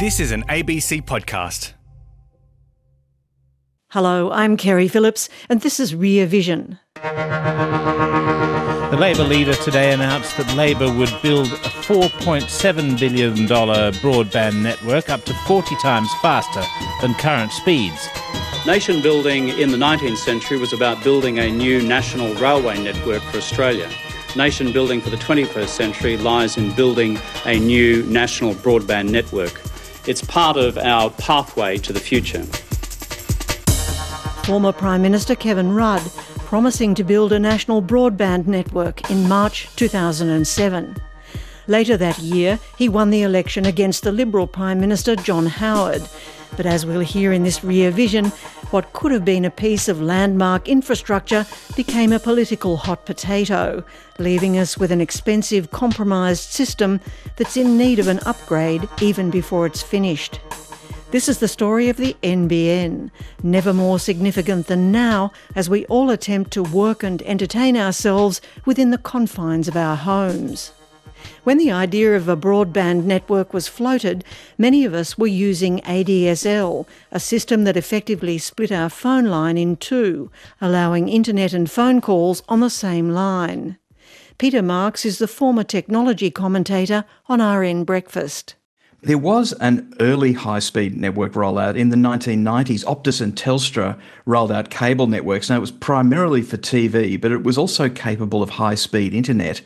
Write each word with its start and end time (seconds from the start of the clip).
This 0.00 0.18
is 0.18 0.32
an 0.32 0.44
ABC 0.44 1.04
podcast. 1.04 1.74
Hello, 3.90 4.30
I'm 4.30 4.56
Kerry 4.56 4.88
Phillips, 4.88 5.28
and 5.50 5.60
this 5.60 5.78
is 5.78 5.94
Rear 5.94 6.24
Vision. 6.24 6.78
The 7.02 8.96
Labor 8.98 9.24
leader 9.24 9.52
today 9.52 9.92
announced 9.92 10.38
that 10.38 10.56
Labor 10.56 10.90
would 10.90 11.14
build 11.20 11.48
a 11.48 11.68
$4.7 11.84 12.98
billion 12.98 13.46
broadband 13.46 14.62
network 14.62 15.10
up 15.10 15.22
to 15.24 15.34
40 15.34 15.76
times 15.76 16.08
faster 16.22 16.62
than 17.02 17.12
current 17.16 17.52
speeds. 17.52 18.08
Nation 18.66 19.02
building 19.02 19.50
in 19.50 19.70
the 19.70 19.76
19th 19.76 20.16
century 20.16 20.56
was 20.56 20.72
about 20.72 21.04
building 21.04 21.40
a 21.40 21.50
new 21.50 21.82
national 21.82 22.32
railway 22.36 22.82
network 22.82 23.20
for 23.24 23.36
Australia. 23.36 23.90
Nation 24.34 24.72
building 24.72 25.02
for 25.02 25.10
the 25.10 25.18
21st 25.18 25.68
century 25.68 26.16
lies 26.16 26.56
in 26.56 26.74
building 26.74 27.18
a 27.44 27.58
new 27.58 28.02
national 28.04 28.54
broadband 28.54 29.10
network. 29.10 29.60
It's 30.10 30.22
part 30.22 30.56
of 30.56 30.76
our 30.76 31.08
pathway 31.08 31.78
to 31.78 31.92
the 31.92 32.00
future. 32.00 32.42
Former 34.42 34.72
Prime 34.72 35.02
Minister 35.02 35.36
Kevin 35.36 35.70
Rudd 35.70 36.02
promising 36.38 36.96
to 36.96 37.04
build 37.04 37.32
a 37.32 37.38
national 37.38 37.80
broadband 37.80 38.48
network 38.48 39.08
in 39.08 39.28
March 39.28 39.68
2007. 39.76 40.96
Later 41.68 41.96
that 41.96 42.18
year, 42.18 42.58
he 42.76 42.88
won 42.88 43.10
the 43.10 43.22
election 43.22 43.64
against 43.64 44.02
the 44.02 44.10
Liberal 44.10 44.48
Prime 44.48 44.80
Minister 44.80 45.14
John 45.14 45.46
Howard. 45.46 46.02
But 46.56 46.66
as 46.66 46.84
we'll 46.84 47.00
hear 47.00 47.32
in 47.32 47.42
this 47.42 47.64
rear 47.64 47.90
vision, 47.90 48.26
what 48.70 48.92
could 48.92 49.12
have 49.12 49.24
been 49.24 49.44
a 49.44 49.50
piece 49.50 49.88
of 49.88 50.00
landmark 50.00 50.68
infrastructure 50.68 51.46
became 51.76 52.12
a 52.12 52.18
political 52.18 52.76
hot 52.76 53.06
potato, 53.06 53.84
leaving 54.18 54.58
us 54.58 54.78
with 54.78 54.92
an 54.92 55.00
expensive, 55.00 55.70
compromised 55.70 56.50
system 56.50 57.00
that's 57.36 57.56
in 57.56 57.76
need 57.76 57.98
of 57.98 58.08
an 58.08 58.20
upgrade 58.26 58.88
even 59.00 59.30
before 59.30 59.66
it's 59.66 59.82
finished. 59.82 60.38
This 61.10 61.28
is 61.28 61.38
the 61.38 61.48
story 61.48 61.88
of 61.88 61.96
the 61.96 62.16
NBN, 62.22 63.10
never 63.42 63.72
more 63.72 63.98
significant 63.98 64.68
than 64.68 64.92
now 64.92 65.32
as 65.56 65.68
we 65.68 65.84
all 65.86 66.10
attempt 66.10 66.52
to 66.52 66.62
work 66.62 67.02
and 67.02 67.20
entertain 67.22 67.76
ourselves 67.76 68.40
within 68.64 68.90
the 68.90 68.98
confines 68.98 69.66
of 69.66 69.76
our 69.76 69.96
homes. 69.96 70.72
When 71.44 71.58
the 71.58 71.70
idea 71.70 72.16
of 72.16 72.28
a 72.28 72.36
broadband 72.36 73.04
network 73.04 73.54
was 73.54 73.68
floated, 73.68 74.24
many 74.58 74.84
of 74.84 74.94
us 74.94 75.16
were 75.16 75.26
using 75.26 75.80
ADSL, 75.80 76.86
a 77.10 77.20
system 77.20 77.64
that 77.64 77.76
effectively 77.76 78.38
split 78.38 78.70
our 78.70 78.88
phone 78.88 79.26
line 79.26 79.56
in 79.56 79.76
two, 79.76 80.30
allowing 80.60 81.08
internet 81.08 81.52
and 81.52 81.70
phone 81.70 82.00
calls 82.00 82.42
on 82.48 82.60
the 82.60 82.70
same 82.70 83.10
line. 83.10 83.78
Peter 84.38 84.62
Marks 84.62 85.04
is 85.04 85.18
the 85.18 85.28
former 85.28 85.64
technology 85.64 86.30
commentator 86.30 87.04
on 87.28 87.42
RN 87.42 87.84
Breakfast. 87.84 88.54
There 89.02 89.16
was 89.16 89.54
an 89.54 89.94
early 89.98 90.34
high 90.34 90.58
speed 90.58 90.94
network 90.94 91.32
rollout 91.32 91.74
in 91.74 91.88
the 91.88 91.96
1990s. 91.96 92.84
Optus 92.84 93.22
and 93.22 93.34
Telstra 93.34 93.98
rolled 94.26 94.52
out 94.52 94.68
cable 94.68 95.06
networks. 95.06 95.48
Now, 95.48 95.56
it 95.56 95.60
was 95.60 95.70
primarily 95.70 96.42
for 96.42 96.58
TV, 96.58 97.18
but 97.18 97.32
it 97.32 97.42
was 97.42 97.56
also 97.56 97.88
capable 97.88 98.42
of 98.42 98.50
high 98.50 98.74
speed 98.74 99.14
internet. 99.14 99.62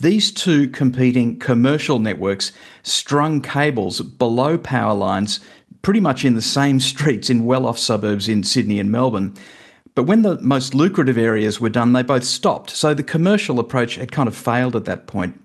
These 0.00 0.32
two 0.32 0.68
competing 0.68 1.38
commercial 1.38 1.98
networks 1.98 2.52
strung 2.82 3.40
cables 3.40 4.00
below 4.00 4.58
power 4.58 4.94
lines 4.94 5.40
pretty 5.82 6.00
much 6.00 6.24
in 6.24 6.34
the 6.34 6.42
same 6.42 6.80
streets 6.92 7.30
in 7.30 7.44
well 7.44 7.66
off 7.66 7.78
suburbs 7.78 8.28
in 8.28 8.42
Sydney 8.42 8.80
and 8.80 8.90
Melbourne. 8.90 9.34
But 9.94 10.04
when 10.04 10.22
the 10.22 10.40
most 10.40 10.74
lucrative 10.74 11.16
areas 11.16 11.60
were 11.60 11.68
done, 11.68 11.92
they 11.92 12.02
both 12.02 12.24
stopped. 12.24 12.70
So 12.70 12.94
the 12.94 13.04
commercial 13.04 13.60
approach 13.60 13.94
had 13.94 14.10
kind 14.10 14.26
of 14.26 14.36
failed 14.36 14.74
at 14.74 14.86
that 14.86 15.06
point. 15.06 15.40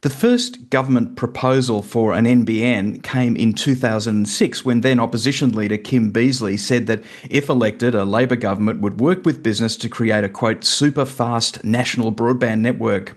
The 0.00 0.10
first 0.10 0.68
government 0.70 1.14
proposal 1.14 1.80
for 1.80 2.12
an 2.12 2.24
NBN 2.24 3.04
came 3.04 3.36
in 3.36 3.52
2006 3.52 4.64
when 4.64 4.80
then 4.80 4.98
opposition 4.98 5.52
leader 5.52 5.76
Kim 5.76 6.12
Beazley 6.12 6.58
said 6.58 6.88
that 6.88 7.04
if 7.30 7.48
elected, 7.48 7.94
a 7.94 8.04
Labor 8.04 8.34
government 8.34 8.80
would 8.80 8.98
work 8.98 9.24
with 9.24 9.44
business 9.44 9.76
to 9.76 9.88
create 9.88 10.24
a 10.24 10.28
quote, 10.28 10.64
super 10.64 11.04
fast 11.04 11.62
national 11.62 12.10
broadband 12.10 12.60
network. 12.60 13.16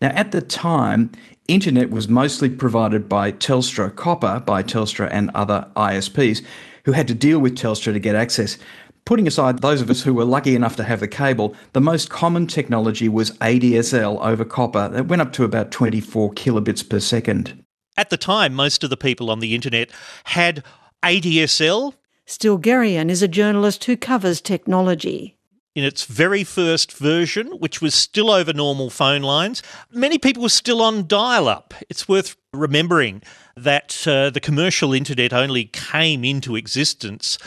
Now, 0.00 0.08
at 0.08 0.32
the 0.32 0.40
time, 0.40 1.10
internet 1.48 1.90
was 1.90 2.08
mostly 2.08 2.48
provided 2.50 3.08
by 3.08 3.32
Telstra 3.32 3.94
Copper, 3.94 4.42
by 4.44 4.62
Telstra 4.62 5.08
and 5.10 5.30
other 5.34 5.66
ISPs, 5.76 6.44
who 6.84 6.92
had 6.92 7.08
to 7.08 7.14
deal 7.14 7.38
with 7.38 7.56
Telstra 7.56 7.92
to 7.92 7.98
get 7.98 8.14
access. 8.14 8.58
Putting 9.04 9.26
aside 9.26 9.60
those 9.60 9.80
of 9.80 9.88
us 9.88 10.02
who 10.02 10.12
were 10.12 10.24
lucky 10.24 10.54
enough 10.54 10.76
to 10.76 10.84
have 10.84 11.00
the 11.00 11.08
cable, 11.08 11.56
the 11.72 11.80
most 11.80 12.10
common 12.10 12.46
technology 12.46 13.08
was 13.08 13.30
ADSL 13.38 14.20
over 14.20 14.44
copper. 14.44 14.88
that 14.88 15.08
went 15.08 15.22
up 15.22 15.32
to 15.32 15.44
about 15.44 15.70
24 15.70 16.32
kilobits 16.34 16.86
per 16.86 17.00
second. 17.00 17.64
At 17.96 18.10
the 18.10 18.18
time, 18.18 18.54
most 18.54 18.84
of 18.84 18.90
the 18.90 18.96
people 18.96 19.30
on 19.30 19.40
the 19.40 19.54
internet 19.54 19.90
had 20.24 20.62
ADSL. 21.02 21.94
Stilgherrian 22.26 23.08
is 23.08 23.22
a 23.22 23.28
journalist 23.28 23.84
who 23.84 23.96
covers 23.96 24.42
technology. 24.42 25.37
In 25.78 25.84
its 25.84 26.06
very 26.06 26.42
first 26.42 26.90
version, 26.90 27.52
which 27.60 27.80
was 27.80 27.94
still 27.94 28.32
over 28.32 28.52
normal 28.52 28.90
phone 28.90 29.22
lines, 29.22 29.62
many 29.92 30.18
people 30.18 30.42
were 30.42 30.48
still 30.48 30.82
on 30.82 31.06
dial 31.06 31.46
up. 31.46 31.72
It's 31.88 32.08
worth 32.08 32.34
remembering 32.52 33.22
that 33.56 34.04
uh, 34.04 34.30
the 34.30 34.40
commercial 34.40 34.92
internet 34.92 35.32
only 35.32 35.66
came 35.66 36.24
into 36.24 36.56
existence 36.56 37.38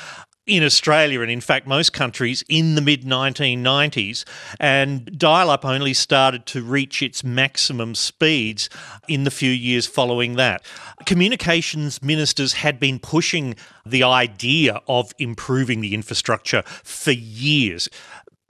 in 0.47 0.63
Australia 0.63 1.21
and 1.21 1.29
in 1.29 1.39
fact 1.39 1.67
most 1.67 1.93
countries 1.93 2.43
in 2.49 2.75
the 2.75 2.81
mid 2.81 3.03
1990s 3.03 4.25
and 4.59 5.17
dial 5.17 5.49
up 5.49 5.63
only 5.63 5.93
started 5.93 6.45
to 6.47 6.63
reach 6.63 7.03
its 7.03 7.23
maximum 7.23 7.93
speeds 7.93 8.69
in 9.07 9.23
the 9.23 9.31
few 9.31 9.51
years 9.51 9.85
following 9.85 10.35
that. 10.35 10.63
Communications 11.05 12.01
ministers 12.01 12.53
had 12.53 12.79
been 12.79 12.97
pushing 12.97 13.55
the 13.85 14.03
idea 14.03 14.81
of 14.87 15.13
improving 15.19 15.81
the 15.81 15.93
infrastructure 15.93 16.63
for 16.83 17.11
years 17.11 17.87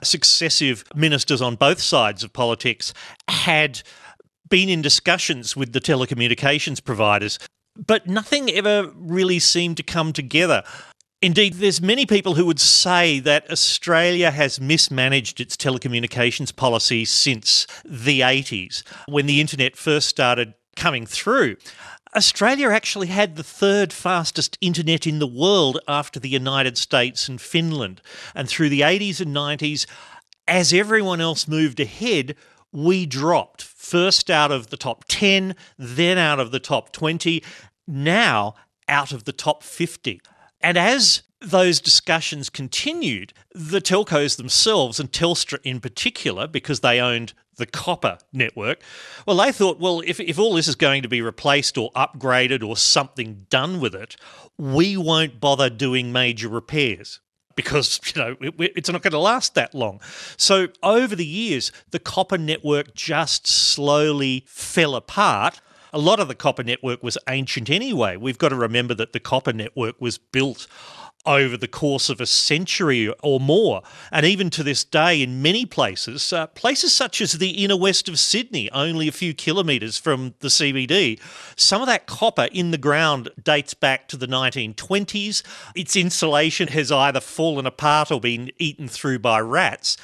successive 0.02 0.84
ministers 0.94 1.40
on 1.40 1.56
both 1.56 1.80
sides 1.80 2.22
of 2.22 2.32
politics 2.32 2.92
had 3.28 3.82
been 4.48 4.68
in 4.68 4.82
discussions 4.82 5.56
with 5.56 5.72
the 5.72 5.80
telecommunications 5.80 6.82
providers 6.82 7.38
but 7.86 8.06
nothing 8.06 8.50
ever 8.50 8.90
really 8.94 9.38
seemed 9.38 9.76
to 9.76 9.82
come 9.82 10.12
together 10.12 10.62
Indeed, 11.22 11.54
there's 11.54 11.80
many 11.80 12.04
people 12.04 12.34
who 12.34 12.44
would 12.46 12.58
say 12.58 13.20
that 13.20 13.48
Australia 13.48 14.32
has 14.32 14.60
mismanaged 14.60 15.40
its 15.40 15.56
telecommunications 15.56 16.54
policy 16.54 17.04
since 17.04 17.68
the 17.84 18.22
80s, 18.22 18.82
when 19.06 19.26
the 19.26 19.40
internet 19.40 19.76
first 19.76 20.08
started 20.08 20.54
coming 20.74 21.06
through. 21.06 21.56
Australia 22.14 22.68
actually 22.68 23.06
had 23.06 23.36
the 23.36 23.42
third 23.42 23.90
fastest 23.90 24.58
internet 24.60 25.06
in 25.06 25.18
the 25.18 25.26
world 25.26 25.78
after 25.88 26.20
the 26.20 26.28
United 26.28 26.76
States 26.76 27.26
and 27.26 27.40
Finland. 27.40 28.02
And 28.34 28.48
through 28.48 28.68
the 28.68 28.82
80s 28.82 29.20
and 29.20 29.34
90s, 29.34 29.86
as 30.46 30.74
everyone 30.74 31.22
else 31.22 31.48
moved 31.48 31.80
ahead, 31.80 32.36
we 32.70 33.06
dropped 33.06 33.62
first 33.62 34.30
out 34.30 34.52
of 34.52 34.68
the 34.68 34.76
top 34.76 35.04
10, 35.08 35.54
then 35.78 36.18
out 36.18 36.38
of 36.38 36.50
the 36.50 36.60
top 36.60 36.92
20, 36.92 37.42
now 37.86 38.54
out 38.88 39.12
of 39.12 39.24
the 39.24 39.32
top 39.32 39.62
50. 39.62 40.20
And 40.60 40.76
as 40.76 41.22
those 41.40 41.80
discussions 41.80 42.50
continued, 42.50 43.32
the 43.54 43.80
telcos 43.80 44.36
themselves, 44.36 45.00
and 45.00 45.10
Telstra 45.10 45.60
in 45.64 45.80
particular, 45.80 46.46
because 46.46 46.80
they 46.80 47.00
owned 47.00 47.32
the 47.56 47.66
copper 47.66 48.18
network, 48.32 48.80
well, 49.26 49.36
they 49.36 49.52
thought, 49.52 49.78
well, 49.78 50.02
if, 50.06 50.20
if 50.20 50.38
all 50.38 50.54
this 50.54 50.68
is 50.68 50.74
going 50.74 51.02
to 51.02 51.08
be 51.08 51.20
replaced 51.20 51.76
or 51.76 51.90
upgraded 51.92 52.66
or 52.66 52.76
something 52.76 53.46
done 53.50 53.80
with 53.80 53.94
it, 53.94 54.16
we 54.58 54.96
won't 54.96 55.40
bother 55.40 55.70
doing 55.70 56.12
major 56.12 56.48
repairs 56.48 57.20
because 57.54 58.00
you 58.14 58.22
know 58.22 58.36
it, 58.40 58.72
it's 58.76 58.90
not 58.90 59.02
going 59.02 59.12
to 59.12 59.18
last 59.18 59.54
that 59.54 59.74
long. 59.74 60.00
So 60.36 60.68
over 60.82 61.14
the 61.14 61.26
years, 61.26 61.72
the 61.90 61.98
copper 61.98 62.38
network 62.38 62.94
just 62.94 63.46
slowly 63.46 64.44
fell 64.46 64.94
apart 64.94 65.60
a 65.92 65.98
lot 65.98 66.20
of 66.20 66.28
the 66.28 66.34
copper 66.34 66.62
network 66.62 67.02
was 67.02 67.18
ancient 67.28 67.68
anyway. 67.68 68.16
We've 68.16 68.38
got 68.38 68.48
to 68.48 68.56
remember 68.56 68.94
that 68.94 69.12
the 69.12 69.20
copper 69.20 69.52
network 69.52 70.00
was 70.00 70.16
built 70.16 70.66
over 71.24 71.56
the 71.56 71.68
course 71.68 72.08
of 72.08 72.20
a 72.20 72.26
century 72.26 73.12
or 73.22 73.38
more. 73.38 73.82
And 74.10 74.26
even 74.26 74.50
to 74.50 74.62
this 74.62 74.84
day, 74.84 75.22
in 75.22 75.42
many 75.42 75.64
places, 75.64 76.32
uh, 76.32 76.48
places 76.48 76.94
such 76.94 77.20
as 77.20 77.32
the 77.32 77.64
inner 77.64 77.76
west 77.76 78.08
of 78.08 78.18
Sydney, 78.18 78.70
only 78.72 79.08
a 79.08 79.12
few 79.12 79.34
kilometres 79.34 79.98
from 79.98 80.34
the 80.40 80.48
CBD, 80.48 81.20
some 81.56 81.80
of 81.80 81.86
that 81.86 82.06
copper 82.06 82.48
in 82.52 82.70
the 82.70 82.78
ground 82.78 83.28
dates 83.42 83.74
back 83.74 84.08
to 84.08 84.16
the 84.16 84.26
1920s. 84.26 85.42
Its 85.74 85.96
insulation 85.96 86.68
has 86.68 86.90
either 86.90 87.20
fallen 87.20 87.66
apart 87.66 88.10
or 88.10 88.20
been 88.20 88.50
eaten 88.58 88.88
through 88.88 89.18
by 89.18 89.40
rats. 89.40 89.96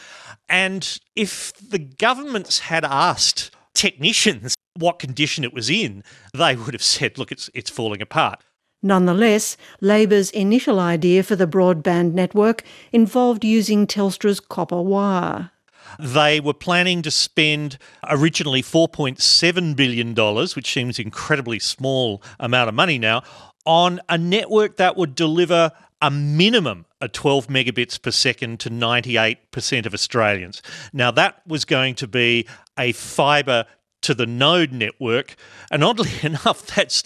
And 0.49 0.99
if 1.15 1.53
the 1.55 1.79
governments 1.79 2.61
had 2.61 2.85
asked 2.85 3.51
technicians 3.75 4.55
what 4.77 4.99
condition 4.99 5.45
it 5.45 5.53
was 5.53 5.69
in, 5.69 6.03
they 6.33 6.57
would 6.57 6.75
have 6.75 6.83
said, 6.83 7.19
look, 7.19 7.33
it's, 7.33 7.51
it's 7.55 7.71
falling 7.71 8.01
apart. 8.01 8.43
Nonetheless, 8.83 9.57
Labor's 9.81 10.31
initial 10.31 10.79
idea 10.79 11.23
for 11.23 11.35
the 11.35 11.47
broadband 11.47 12.13
network 12.13 12.63
involved 12.93 13.45
using 13.45 13.87
Telstra's 13.87 14.41
copper 14.41 14.81
wire. 14.81 15.51
They 15.99 16.39
were 16.39 16.55
planning 16.55 17.03
to 17.03 17.11
spend 17.11 17.79
originally 18.09 18.63
$4.7 18.63 19.75
billion, 19.75 20.15
which 20.55 20.73
seems 20.73 20.99
incredibly 20.99 21.59
small 21.59 22.23
amount 22.39 22.69
of 22.69 22.75
money 22.75 22.99
now, 22.99 23.23
on 23.65 24.01
a 24.09 24.17
network 24.17 24.77
that 24.77 24.97
would 24.97 25.15
deliver 25.15 25.73
a 26.01 26.11
minimum 26.11 26.87
of 27.01 27.13
12 27.13 27.49
megabits 27.49 28.01
per 28.01 28.11
second 28.11 28.61
to 28.61 28.71
98% 28.71 29.87
of 29.87 29.95
Australians. 29.95 30.63
Now, 30.93 31.11
that 31.13 31.43
was 31.47 31.65
going 31.65 31.95
to 31.97 32.07
be 32.07 32.47
a 32.79 32.93
fibre 32.93 33.65
to 34.09 34.15
the 34.15 34.27
node 34.27 34.73
network. 34.73 35.37
And 35.71 35.85
oddly 35.85 36.11
enough, 36.23 36.67
that's 36.67 37.05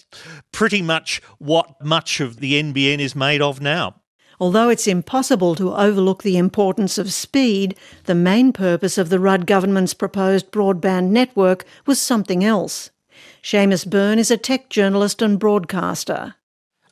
pretty 0.53 0.81
much 0.83 1.21
what 1.39 1.85
much 1.85 2.21
of 2.21 2.37
the 2.37 2.55
NBN 2.63 3.01
is 3.01 3.17
made 3.17 3.43
of 3.43 3.61
now. 3.61 3.97
Although 4.39 4.69
it's 4.69 4.87
impossible 4.87 5.57
to 5.57 5.75
overlook 5.75 6.23
the 6.23 6.37
importance 6.37 6.99
of 6.99 7.13
speed, 7.13 7.77
the 8.05 8.15
main 8.15 8.53
purpose 8.53 8.99
of 8.99 9.09
the 9.09 9.19
Rudd 9.19 9.47
government's 9.47 9.95
proposed 9.95 10.53
broadband 10.53 11.09
network 11.09 11.65
was 11.87 12.01
something 12.01 12.45
else. 12.45 12.91
Seamus 13.43 13.85
Byrne 13.89 14.21
is 14.21 14.31
a 14.31 14.37
tech 14.37 14.71
journalist 14.71 15.23
and 15.23 15.41
broadcaster. 15.41 16.37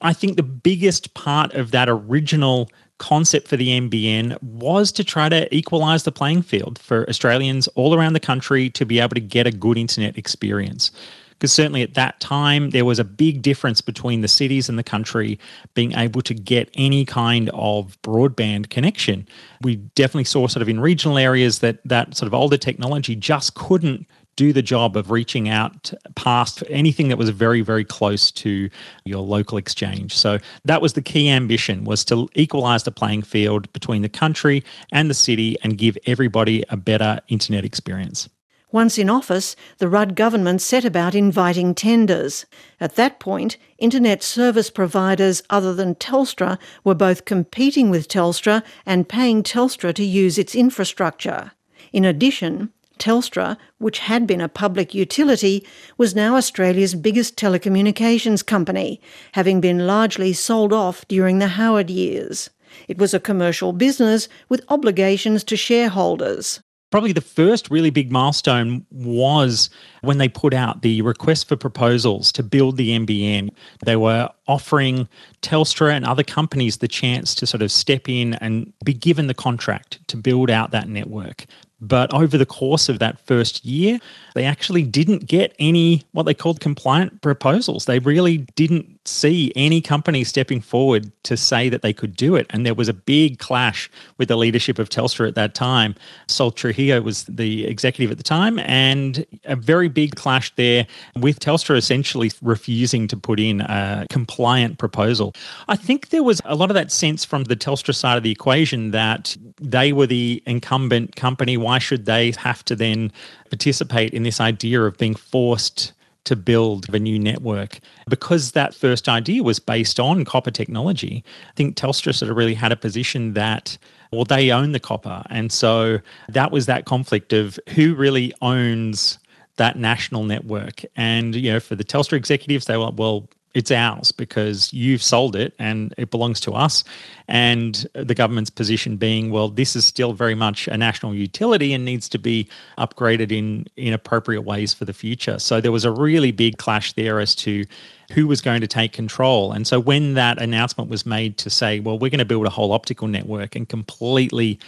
I 0.00 0.12
think 0.12 0.36
the 0.36 0.42
biggest 0.42 1.14
part 1.14 1.54
of 1.54 1.70
that 1.70 1.88
original 1.88 2.68
concept 3.00 3.48
for 3.48 3.56
the 3.56 3.68
NBN 3.68 4.40
was 4.42 4.92
to 4.92 5.02
try 5.02 5.28
to 5.28 5.52
equalise 5.52 6.04
the 6.04 6.12
playing 6.12 6.42
field 6.42 6.78
for 6.78 7.08
Australians 7.08 7.66
all 7.68 7.94
around 7.94 8.12
the 8.12 8.20
country 8.20 8.70
to 8.70 8.86
be 8.86 9.00
able 9.00 9.14
to 9.14 9.20
get 9.20 9.46
a 9.46 9.50
good 9.50 9.76
internet 9.76 10.16
experience. 10.16 10.92
Because 11.30 11.52
certainly 11.54 11.80
at 11.80 11.94
that 11.94 12.20
time, 12.20 12.68
there 12.68 12.84
was 12.84 12.98
a 12.98 13.04
big 13.04 13.40
difference 13.40 13.80
between 13.80 14.20
the 14.20 14.28
cities 14.28 14.68
and 14.68 14.78
the 14.78 14.84
country 14.84 15.38
being 15.72 15.92
able 15.94 16.20
to 16.20 16.34
get 16.34 16.68
any 16.74 17.06
kind 17.06 17.48
of 17.54 17.96
broadband 18.02 18.68
connection. 18.68 19.26
We 19.62 19.76
definitely 19.76 20.24
saw, 20.24 20.46
sort 20.48 20.60
of 20.60 20.68
in 20.68 20.80
regional 20.80 21.16
areas, 21.16 21.60
that 21.60 21.78
that 21.86 22.14
sort 22.14 22.26
of 22.26 22.34
older 22.34 22.58
technology 22.58 23.16
just 23.16 23.54
couldn't 23.54 24.06
do 24.36 24.52
the 24.52 24.62
job 24.62 24.96
of 24.96 25.10
reaching 25.10 25.48
out 25.48 25.92
past 26.14 26.62
anything 26.68 27.08
that 27.08 27.18
was 27.18 27.30
very 27.30 27.60
very 27.60 27.84
close 27.84 28.30
to 28.30 28.70
your 29.04 29.22
local 29.22 29.58
exchange 29.58 30.16
so 30.16 30.38
that 30.64 30.80
was 30.82 30.94
the 30.94 31.02
key 31.02 31.28
ambition 31.28 31.84
was 31.84 32.04
to 32.04 32.28
equalize 32.34 32.84
the 32.84 32.90
playing 32.90 33.22
field 33.22 33.72
between 33.72 34.02
the 34.02 34.08
country 34.08 34.62
and 34.92 35.10
the 35.10 35.14
city 35.14 35.56
and 35.62 35.78
give 35.78 35.96
everybody 36.06 36.64
a 36.70 36.76
better 36.76 37.20
internet 37.28 37.64
experience 37.64 38.28
once 38.72 38.98
in 38.98 39.10
office, 39.10 39.56
the 39.78 39.88
Rudd 39.88 40.14
government 40.14 40.62
set 40.62 40.84
about 40.84 41.14
inviting 41.14 41.74
tenders. 41.74 42.46
At 42.80 42.94
that 42.94 43.18
point, 43.18 43.56
internet 43.78 44.22
service 44.22 44.70
providers 44.70 45.42
other 45.50 45.74
than 45.74 45.96
Telstra 45.96 46.58
were 46.84 46.94
both 46.94 47.24
competing 47.24 47.90
with 47.90 48.06
Telstra 48.06 48.62
and 48.86 49.08
paying 49.08 49.42
Telstra 49.42 49.92
to 49.94 50.04
use 50.04 50.38
its 50.38 50.54
infrastructure. 50.54 51.52
In 51.92 52.04
addition, 52.04 52.72
Telstra, 53.00 53.56
which 53.78 53.98
had 53.98 54.26
been 54.26 54.40
a 54.40 54.48
public 54.48 54.94
utility, 54.94 55.66
was 55.98 56.14
now 56.14 56.36
Australia's 56.36 56.94
biggest 56.94 57.36
telecommunications 57.36 58.46
company, 58.46 59.00
having 59.32 59.60
been 59.60 59.86
largely 59.86 60.32
sold 60.32 60.72
off 60.72 61.08
during 61.08 61.40
the 61.40 61.48
Howard 61.48 61.90
years. 61.90 62.50
It 62.86 62.98
was 62.98 63.12
a 63.12 63.18
commercial 63.20 63.72
business 63.72 64.28
with 64.48 64.64
obligations 64.68 65.42
to 65.44 65.56
shareholders. 65.56 66.60
Probably 66.90 67.12
the 67.12 67.20
first 67.20 67.70
really 67.70 67.90
big 67.90 68.10
milestone 68.10 68.84
was 68.90 69.70
when 70.00 70.18
they 70.18 70.28
put 70.28 70.52
out 70.52 70.82
the 70.82 71.02
request 71.02 71.48
for 71.48 71.56
proposals 71.56 72.32
to 72.32 72.42
build 72.42 72.76
the 72.76 72.90
NBN. 72.90 73.50
They 73.84 73.94
were 73.94 74.28
offering 74.48 75.08
Telstra 75.40 75.92
and 75.92 76.04
other 76.04 76.24
companies 76.24 76.78
the 76.78 76.88
chance 76.88 77.32
to 77.36 77.46
sort 77.46 77.62
of 77.62 77.70
step 77.70 78.08
in 78.08 78.34
and 78.34 78.72
be 78.84 78.92
given 78.92 79.28
the 79.28 79.34
contract 79.34 80.00
to 80.08 80.16
build 80.16 80.50
out 80.50 80.72
that 80.72 80.88
network. 80.88 81.46
But 81.80 82.12
over 82.12 82.36
the 82.36 82.46
course 82.46 82.88
of 82.88 82.98
that 82.98 83.18
first 83.26 83.64
year, 83.64 83.98
they 84.34 84.44
actually 84.44 84.82
didn't 84.82 85.26
get 85.26 85.54
any 85.58 86.02
what 86.12 86.24
they 86.24 86.34
called 86.34 86.60
compliant 86.60 87.22
proposals. 87.22 87.86
They 87.86 87.98
really 87.98 88.38
didn't 88.54 88.99
see 89.06 89.52
any 89.56 89.80
company 89.80 90.24
stepping 90.24 90.60
forward 90.60 91.10
to 91.22 91.36
say 91.36 91.68
that 91.68 91.80
they 91.82 91.92
could 91.92 92.14
do 92.14 92.36
it. 92.36 92.46
And 92.50 92.66
there 92.66 92.74
was 92.74 92.88
a 92.88 92.92
big 92.92 93.38
clash 93.38 93.90
with 94.18 94.28
the 94.28 94.36
leadership 94.36 94.78
of 94.78 94.90
Telstra 94.90 95.26
at 95.26 95.34
that 95.36 95.54
time. 95.54 95.94
Sol 96.28 96.50
Trujillo 96.50 97.00
was 97.00 97.24
the 97.24 97.66
executive 97.66 98.10
at 98.10 98.18
the 98.18 98.24
time, 98.24 98.58
and 98.60 99.24
a 99.44 99.56
very 99.56 99.88
big 99.88 100.16
clash 100.16 100.54
there 100.56 100.86
with 101.16 101.40
Telstra 101.40 101.76
essentially 101.76 102.30
refusing 102.42 103.08
to 103.08 103.16
put 103.16 103.40
in 103.40 103.62
a 103.62 104.06
compliant 104.10 104.78
proposal. 104.78 105.34
I 105.68 105.76
think 105.76 106.10
there 106.10 106.22
was 106.22 106.42
a 106.44 106.54
lot 106.54 106.70
of 106.70 106.74
that 106.74 106.92
sense 106.92 107.24
from 107.24 107.44
the 107.44 107.56
Telstra 107.56 107.94
side 107.94 108.18
of 108.18 108.22
the 108.22 108.30
equation 108.30 108.90
that 108.90 109.36
they 109.60 109.92
were 109.92 110.06
the 110.06 110.42
incumbent 110.46 111.16
company. 111.16 111.56
Why 111.56 111.78
should 111.78 112.04
they 112.04 112.32
have 112.32 112.64
to 112.66 112.76
then 112.76 113.12
participate 113.48 114.12
in 114.12 114.24
this 114.24 114.40
idea 114.40 114.82
of 114.82 114.98
being 114.98 115.14
forced 115.14 115.92
to 116.24 116.36
build 116.36 116.92
a 116.94 116.98
new 116.98 117.18
network. 117.18 117.80
Because 118.08 118.52
that 118.52 118.74
first 118.74 119.08
idea 119.08 119.42
was 119.42 119.58
based 119.58 119.98
on 119.98 120.24
copper 120.24 120.50
technology, 120.50 121.24
I 121.48 121.52
think 121.54 121.76
Telstra 121.76 122.14
sort 122.14 122.30
of 122.30 122.36
really 122.36 122.54
had 122.54 122.72
a 122.72 122.76
position 122.76 123.34
that, 123.34 123.78
well, 124.12 124.24
they 124.24 124.50
own 124.50 124.72
the 124.72 124.80
copper. 124.80 125.22
And 125.30 125.50
so 125.50 125.98
that 126.28 126.52
was 126.52 126.66
that 126.66 126.84
conflict 126.84 127.32
of 127.32 127.58
who 127.70 127.94
really 127.94 128.32
owns 128.42 129.18
that 129.56 129.78
national 129.78 130.24
network. 130.24 130.84
And, 130.96 131.34
you 131.34 131.52
know, 131.52 131.60
for 131.60 131.74
the 131.74 131.84
Telstra 131.84 132.14
executives, 132.14 132.66
they 132.66 132.76
were, 132.76 132.90
well, 132.90 133.28
it's 133.54 133.70
ours 133.70 134.12
because 134.12 134.72
you've 134.72 135.02
sold 135.02 135.34
it 135.34 135.54
and 135.58 135.92
it 135.98 136.10
belongs 136.10 136.38
to 136.40 136.52
us. 136.52 136.84
And 137.26 137.86
the 137.94 138.14
government's 138.14 138.50
position 138.50 138.96
being, 138.96 139.30
well, 139.30 139.48
this 139.48 139.74
is 139.74 139.84
still 139.84 140.12
very 140.12 140.34
much 140.34 140.68
a 140.68 140.76
national 140.76 141.14
utility 141.14 141.72
and 141.72 141.84
needs 141.84 142.08
to 142.10 142.18
be 142.18 142.48
upgraded 142.78 143.32
in, 143.32 143.66
in 143.76 143.92
appropriate 143.92 144.42
ways 144.42 144.72
for 144.72 144.84
the 144.84 144.92
future. 144.92 145.38
So 145.38 145.60
there 145.60 145.72
was 145.72 145.84
a 145.84 145.90
really 145.90 146.30
big 146.30 146.58
clash 146.58 146.92
there 146.92 147.18
as 147.18 147.34
to 147.36 147.64
who 148.12 148.26
was 148.26 148.40
going 148.40 148.60
to 148.60 148.66
take 148.66 148.92
control. 148.92 149.52
And 149.52 149.66
so 149.66 149.80
when 149.80 150.14
that 150.14 150.40
announcement 150.40 150.90
was 150.90 151.04
made 151.04 151.36
to 151.38 151.50
say, 151.50 151.80
well, 151.80 151.98
we're 151.98 152.10
going 152.10 152.18
to 152.18 152.24
build 152.24 152.46
a 152.46 152.50
whole 152.50 152.72
optical 152.72 153.08
network 153.08 153.56
and 153.56 153.68
completely 153.68 154.58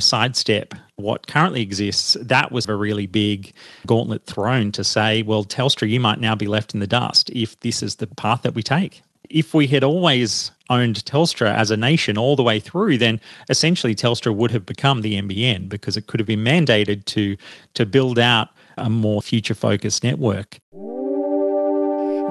sidestep 0.00 0.74
what 1.02 1.26
currently 1.26 1.62
exists, 1.62 2.16
that 2.20 2.52
was 2.52 2.68
a 2.68 2.74
really 2.74 3.06
big 3.06 3.52
gauntlet 3.86 4.24
thrown 4.26 4.72
to 4.72 4.84
say, 4.84 5.22
well, 5.22 5.44
Telstra, 5.44 5.88
you 5.88 6.00
might 6.00 6.20
now 6.20 6.34
be 6.34 6.46
left 6.46 6.74
in 6.74 6.80
the 6.80 6.86
dust 6.86 7.30
if 7.30 7.58
this 7.60 7.82
is 7.82 7.96
the 7.96 8.06
path 8.06 8.42
that 8.42 8.54
we 8.54 8.62
take. 8.62 9.02
If 9.28 9.54
we 9.54 9.66
had 9.66 9.82
always 9.82 10.50
owned 10.70 11.04
Telstra 11.04 11.54
as 11.54 11.70
a 11.70 11.76
nation 11.76 12.18
all 12.18 12.36
the 12.36 12.42
way 12.42 12.60
through, 12.60 12.98
then 12.98 13.20
essentially 13.48 13.94
Telstra 13.94 14.34
would 14.34 14.50
have 14.50 14.66
become 14.66 15.02
the 15.02 15.20
NBN 15.20 15.68
because 15.68 15.96
it 15.96 16.06
could 16.06 16.20
have 16.20 16.26
been 16.26 16.44
mandated 16.44 17.04
to, 17.06 17.36
to 17.74 17.86
build 17.86 18.18
out 18.18 18.48
a 18.76 18.90
more 18.90 19.22
future 19.22 19.54
focused 19.54 20.02
network. 20.04 20.58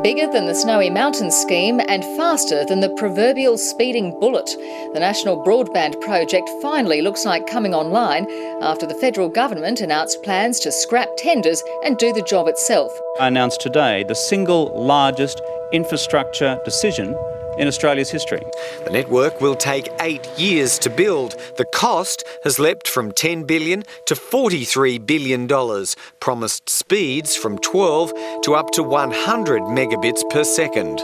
Bigger 0.04 0.26
than 0.26 0.48
the 0.48 0.56
Snowy 0.56 0.90
Mountains 0.90 1.36
scheme 1.36 1.80
and 1.80 2.04
faster 2.18 2.66
than 2.66 2.80
the 2.80 2.90
proverbial 2.90 3.56
speeding 3.56 4.20
bullet. 4.20 4.50
The 4.94 5.00
National 5.00 5.38
Broadband 5.38 6.02
Project 6.02 6.50
finally 6.60 7.04
looks 7.04 7.24
like 7.24 7.46
coming 7.46 7.76
online 7.76 8.26
after 8.64 8.88
the 8.88 8.96
federal 8.96 9.30
government 9.30 9.80
announced 9.80 10.24
plans 10.24 10.60
to 10.62 10.72
scrap 10.72 11.10
tenders 11.18 11.62
and 11.86 12.00
do 12.00 12.12
the 12.14 12.24
job 12.24 12.48
itself. 12.48 12.92
I 13.20 13.28
announced 13.28 13.62
today 13.62 14.04
the 14.04 14.16
single 14.16 14.72
largest 14.74 15.40
infrastructure 15.72 16.60
decision 16.66 17.16
in 17.58 17.68
Australia's 17.68 18.10
history. 18.10 18.42
The 18.86 18.92
network 18.92 19.42
will 19.42 19.56
take 19.56 19.90
eight 20.00 20.28
years 20.38 20.80
to 20.80 20.90
build. 20.90 21.36
The 21.58 21.66
cost 21.66 22.24
has 22.44 22.60
leapt 22.60 22.88
from 22.88 23.12
10 23.12 23.44
billion 23.44 23.84
to 24.08 24.16
$43 24.16 25.06
billion. 25.06 25.48
Promised 26.20 26.70
speeds 26.70 27.36
from 27.36 27.58
12 27.60 28.14
to 28.44 28.56
up 28.56 28.72
to 28.72 28.84
100 28.84 29.62
megabits 29.64 30.28
per 30.30 30.44
second. 30.44 31.02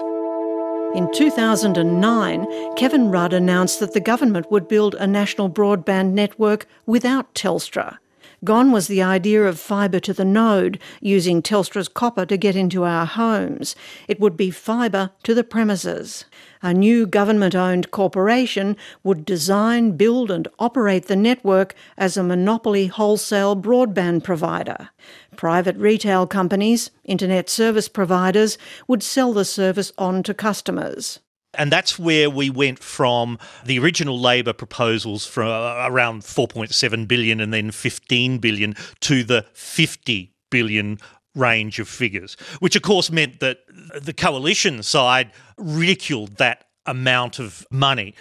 In 0.96 1.12
2009, 1.14 2.76
Kevin 2.76 3.12
Rudd 3.12 3.34
announced 3.34 3.80
that 3.82 3.94
the 3.94 4.00
government 4.00 4.50
would 4.50 4.68
build 4.68 4.96
a 4.96 5.06
national 5.06 5.50
broadband 5.50 6.14
network 6.14 6.66
without 6.86 7.36
Telstra. 7.36 7.98
Gone 8.44 8.72
was 8.72 8.88
the 8.88 9.02
idea 9.02 9.44
of 9.46 9.60
fibre 9.60 10.00
to 10.00 10.14
the 10.14 10.24
node, 10.24 10.80
using 11.02 11.42
Telstra's 11.42 11.88
copper 11.88 12.24
to 12.28 12.38
get 12.38 12.56
into 12.56 12.84
our 12.84 13.08
homes. 13.08 13.76
It 14.08 14.20
would 14.20 14.38
be 14.38 14.52
fibre 14.52 15.10
to 15.24 15.34
the 15.34 15.44
premises. 15.44 16.26
A 16.62 16.72
new 16.72 17.08
government 17.08 17.56
owned 17.56 17.90
corporation 17.90 18.78
would 19.04 19.26
design, 19.26 19.98
build, 19.98 20.30
and 20.30 20.48
operate 20.60 21.08
the 21.08 21.16
network 21.16 21.74
as 21.98 22.16
a 22.16 22.24
monopoly 22.24 22.88
wholesale 22.88 23.56
broadband 23.56 24.24
provider. 24.24 24.90
Private 25.36 25.78
retail 25.78 26.28
companies, 26.28 26.92
internet 27.04 27.50
service 27.50 27.90
providers, 27.90 28.60
would 28.88 29.02
sell 29.02 29.34
the 29.34 29.46
service 29.46 29.92
on 29.98 30.22
to 30.22 30.36
customers. 30.36 31.20
And 31.58 31.72
that's 31.72 31.98
where 31.98 32.30
we 32.30 32.50
went 32.50 32.80
from 32.80 33.40
the 33.66 33.80
original 33.80 34.20
Labor 34.20 34.54
proposals 34.54 35.26
from 35.26 35.48
uh, 35.48 35.88
around 35.88 36.22
4.7 36.22 37.08
billion 37.08 37.42
and 37.42 37.54
then 37.54 37.72
15 37.72 38.38
billion 38.38 38.76
to 39.02 39.24
the 39.24 39.46
50 39.54 40.34
billion 40.50 41.00
range 41.36 41.80
of 41.80 41.88
figures, 41.88 42.36
which 42.60 42.76
of 42.76 42.82
course 42.82 43.12
meant 43.12 43.40
that 43.40 43.60
the 44.02 44.14
coalition 44.14 44.82
side 44.84 45.32
ridiculed 45.58 46.38
that 46.38 46.66
amount 46.86 47.40
of 47.40 47.66
money. 47.70 48.16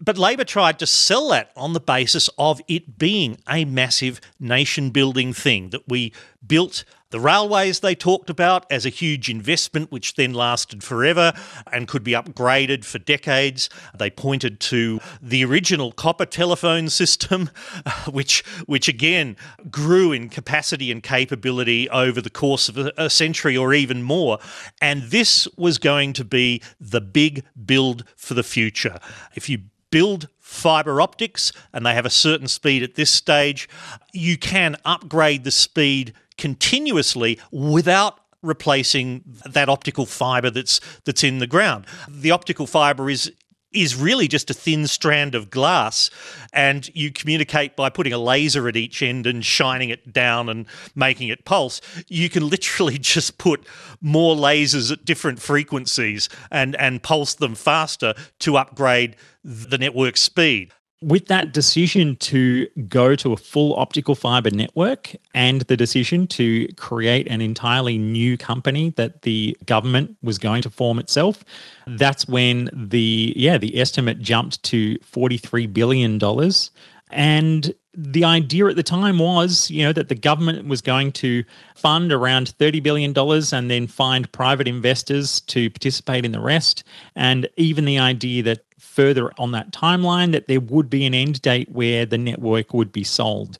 But 0.00 0.16
Labor 0.16 0.44
tried 0.44 0.78
to 0.78 0.86
sell 0.86 1.28
that 1.30 1.50
on 1.56 1.72
the 1.72 1.80
basis 1.80 2.30
of 2.38 2.60
it 2.68 2.98
being 2.98 3.38
a 3.48 3.64
massive 3.64 4.20
nation 4.38 4.90
building 4.90 5.32
thing, 5.32 5.70
that 5.70 5.88
we 5.88 6.12
built 6.46 6.84
The 7.10 7.20
railways 7.20 7.80
they 7.80 7.94
talked 7.94 8.28
about 8.28 8.66
as 8.70 8.84
a 8.84 8.90
huge 8.90 9.30
investment, 9.30 9.90
which 9.90 10.14
then 10.14 10.34
lasted 10.34 10.84
forever 10.84 11.32
and 11.72 11.88
could 11.88 12.04
be 12.04 12.12
upgraded 12.12 12.84
for 12.84 12.98
decades. 12.98 13.70
They 13.96 14.10
pointed 14.10 14.60
to 14.60 15.00
the 15.22 15.42
original 15.42 15.90
copper 15.90 16.26
telephone 16.26 16.88
system, 16.90 17.48
uh, 17.86 18.10
which, 18.10 18.44
which 18.66 18.88
again 18.88 19.36
grew 19.70 20.12
in 20.12 20.28
capacity 20.28 20.92
and 20.92 21.02
capability 21.02 21.88
over 21.88 22.20
the 22.20 22.28
course 22.28 22.68
of 22.68 22.76
a 22.76 23.08
century 23.08 23.56
or 23.56 23.72
even 23.72 24.02
more. 24.02 24.38
And 24.82 25.04
this 25.04 25.48
was 25.56 25.78
going 25.78 26.12
to 26.14 26.24
be 26.24 26.60
the 26.78 27.00
big 27.00 27.42
build 27.64 28.04
for 28.16 28.34
the 28.34 28.42
future. 28.42 28.98
If 29.34 29.48
you 29.48 29.60
build 29.90 30.28
fiber 30.40 31.00
optics 31.00 31.52
and 31.72 31.86
they 31.86 31.94
have 31.94 32.04
a 32.04 32.10
certain 32.10 32.48
speed 32.48 32.82
at 32.82 32.96
this 32.96 33.10
stage, 33.10 33.66
you 34.12 34.36
can 34.36 34.76
upgrade 34.84 35.44
the 35.44 35.50
speed 35.50 36.12
continuously 36.38 37.38
without 37.50 38.20
replacing 38.42 39.22
that 39.44 39.68
optical 39.68 40.06
fiber 40.06 40.50
that's 40.50 40.80
that's 41.04 41.24
in 41.24 41.38
the 41.38 41.46
ground. 41.46 41.86
The 42.08 42.30
optical 42.30 42.66
fiber 42.66 43.10
is 43.10 43.32
is 43.70 43.94
really 43.94 44.26
just 44.26 44.48
a 44.48 44.54
thin 44.54 44.86
strand 44.86 45.34
of 45.34 45.50
glass 45.50 46.10
and 46.54 46.88
you 46.94 47.12
communicate 47.12 47.76
by 47.76 47.90
putting 47.90 48.14
a 48.14 48.18
laser 48.18 48.66
at 48.66 48.76
each 48.76 49.02
end 49.02 49.26
and 49.26 49.44
shining 49.44 49.90
it 49.90 50.10
down 50.10 50.48
and 50.48 50.64
making 50.94 51.28
it 51.28 51.44
pulse 51.44 51.80
you 52.08 52.30
can 52.30 52.48
literally 52.48 52.96
just 53.14 53.36
put 53.36 53.66
more 54.00 54.34
lasers 54.34 54.90
at 54.90 55.04
different 55.04 55.38
frequencies 55.40 56.30
and 56.50 56.74
and 56.76 57.02
pulse 57.02 57.34
them 57.34 57.54
faster 57.54 58.14
to 58.38 58.56
upgrade 58.56 59.14
the 59.44 59.76
network 59.76 60.16
speed 60.16 60.72
with 61.00 61.26
that 61.26 61.52
decision 61.52 62.16
to 62.16 62.66
go 62.88 63.14
to 63.14 63.32
a 63.32 63.36
full 63.36 63.76
optical 63.76 64.14
fiber 64.14 64.50
network 64.50 65.14
and 65.32 65.60
the 65.62 65.76
decision 65.76 66.26
to 66.26 66.66
create 66.74 67.28
an 67.28 67.40
entirely 67.40 67.98
new 67.98 68.36
company 68.36 68.90
that 68.96 69.22
the 69.22 69.56
government 69.66 70.16
was 70.22 70.38
going 70.38 70.62
to 70.62 70.70
form 70.70 70.98
itself, 70.98 71.44
hmm. 71.86 71.96
that's 71.96 72.26
when 72.26 72.68
the 72.72 73.32
yeah, 73.36 73.58
the 73.58 73.80
estimate 73.80 74.18
jumped 74.18 74.62
to 74.64 74.98
43 75.00 75.66
billion 75.66 76.18
dollars. 76.18 76.70
And 77.10 77.72
the 77.94 78.24
idea 78.24 78.66
at 78.66 78.76
the 78.76 78.82
time 78.82 79.18
was, 79.18 79.70
you 79.70 79.82
know, 79.82 79.92
that 79.92 80.08
the 80.08 80.14
government 80.14 80.68
was 80.68 80.80
going 80.80 81.10
to 81.12 81.42
fund 81.74 82.12
around 82.12 82.54
$30 82.58 82.82
billion 82.82 83.12
and 83.16 83.70
then 83.70 83.86
find 83.86 84.30
private 84.30 84.68
investors 84.68 85.40
to 85.42 85.70
participate 85.70 86.24
in 86.24 86.32
the 86.32 86.40
rest. 86.40 86.84
And 87.16 87.48
even 87.56 87.86
the 87.86 87.98
idea 87.98 88.42
that 88.44 88.64
further 88.78 89.32
on 89.38 89.52
that 89.52 89.72
timeline 89.72 90.32
that 90.32 90.46
there 90.46 90.60
would 90.60 90.88
be 90.88 91.04
an 91.06 91.14
end 91.14 91.42
date 91.42 91.70
where 91.70 92.06
the 92.06 92.18
network 92.18 92.72
would 92.74 92.92
be 92.92 93.04
sold. 93.04 93.58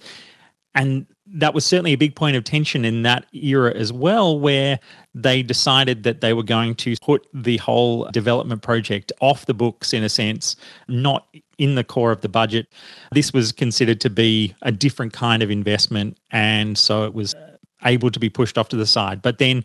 And 0.74 1.06
that 1.26 1.54
was 1.54 1.64
certainly 1.66 1.92
a 1.92 1.96
big 1.96 2.14
point 2.14 2.36
of 2.36 2.44
tension 2.44 2.84
in 2.84 3.02
that 3.02 3.26
era 3.32 3.74
as 3.74 3.92
well, 3.92 4.38
where 4.38 4.78
they 5.14 5.42
decided 5.42 6.02
that 6.04 6.20
they 6.20 6.32
were 6.32 6.42
going 6.42 6.74
to 6.76 6.94
put 7.02 7.26
the 7.34 7.58
whole 7.58 8.04
development 8.12 8.62
project 8.62 9.12
off 9.20 9.46
the 9.46 9.54
books 9.54 9.92
in 9.92 10.02
a 10.02 10.08
sense, 10.08 10.56
not 10.86 11.26
in 11.58 11.74
the 11.74 11.84
core 11.84 12.12
of 12.12 12.20
the 12.20 12.28
budget. 12.28 12.68
This 13.12 13.32
was 13.32 13.52
considered 13.52 14.00
to 14.02 14.10
be 14.10 14.54
a 14.62 14.72
different 14.72 15.12
kind 15.12 15.42
of 15.42 15.50
investment. 15.50 16.16
And 16.30 16.78
so 16.78 17.04
it 17.04 17.12
was 17.12 17.34
uh, 17.34 17.56
able 17.84 18.10
to 18.10 18.20
be 18.20 18.30
pushed 18.30 18.56
off 18.56 18.68
to 18.70 18.76
the 18.76 18.86
side. 18.86 19.20
But 19.20 19.38
then 19.38 19.64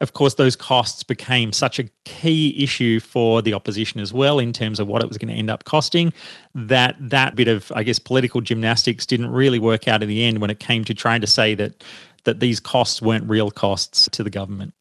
of 0.00 0.12
course, 0.12 0.34
those 0.34 0.56
costs 0.56 1.02
became 1.02 1.52
such 1.52 1.78
a 1.78 1.84
key 2.04 2.54
issue 2.62 3.00
for 3.00 3.42
the 3.42 3.54
opposition 3.54 4.00
as 4.00 4.12
well 4.12 4.38
in 4.38 4.52
terms 4.52 4.80
of 4.80 4.86
what 4.86 5.02
it 5.02 5.08
was 5.08 5.18
going 5.18 5.28
to 5.28 5.34
end 5.34 5.50
up 5.50 5.64
costing 5.64 6.12
that 6.54 6.96
that 6.98 7.34
bit 7.34 7.48
of, 7.48 7.72
I 7.74 7.82
guess, 7.82 7.98
political 7.98 8.40
gymnastics 8.40 9.06
didn't 9.06 9.30
really 9.30 9.58
work 9.58 9.88
out 9.88 10.02
in 10.02 10.08
the 10.08 10.24
end 10.24 10.40
when 10.40 10.50
it 10.50 10.60
came 10.60 10.84
to 10.84 10.94
trying 10.94 11.20
to 11.20 11.26
say 11.26 11.54
that 11.54 11.82
that 12.24 12.40
these 12.40 12.58
costs 12.58 13.02
weren't 13.02 13.28
real 13.28 13.50
costs 13.50 14.08
to 14.12 14.22
the 14.22 14.30
government. 14.30 14.74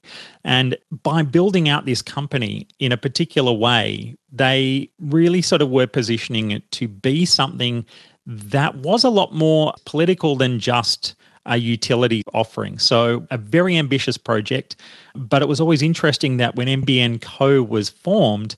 And 0.46 0.77
by 1.03 1.24
building 1.24 1.70
out 1.70 1.86
this 1.86 2.01
company 2.01 2.67
in 2.79 2.93
a 2.93 2.98
particular 2.98 3.51
way, 3.51 4.15
they 4.32 4.89
really 5.00 5.41
sort 5.41 5.62
of 5.62 5.70
were 5.70 5.88
positioning 5.88 6.51
it 6.51 6.70
to 6.72 6.88
be 6.88 7.25
something 7.25 7.86
that 8.25 8.75
was 8.77 9.03
a 9.03 9.10
lot 9.10 9.34
more 9.34 9.74
political 9.86 10.38
than 10.38 10.60
just 10.60 11.15
a 11.45 11.57
utility 11.57 12.23
offering. 12.33 12.79
So, 12.79 13.27
a 13.31 13.38
very 13.38 13.77
ambitious 13.77 14.17
project, 14.17 14.75
but 15.15 15.41
it 15.41 15.47
was 15.47 15.59
always 15.59 15.81
interesting 15.81 16.38
that 16.38 16.55
when 16.55 16.67
NBN 16.67 17.21
Co 17.21 17.62
was 17.62 17.89
formed, 17.89 18.55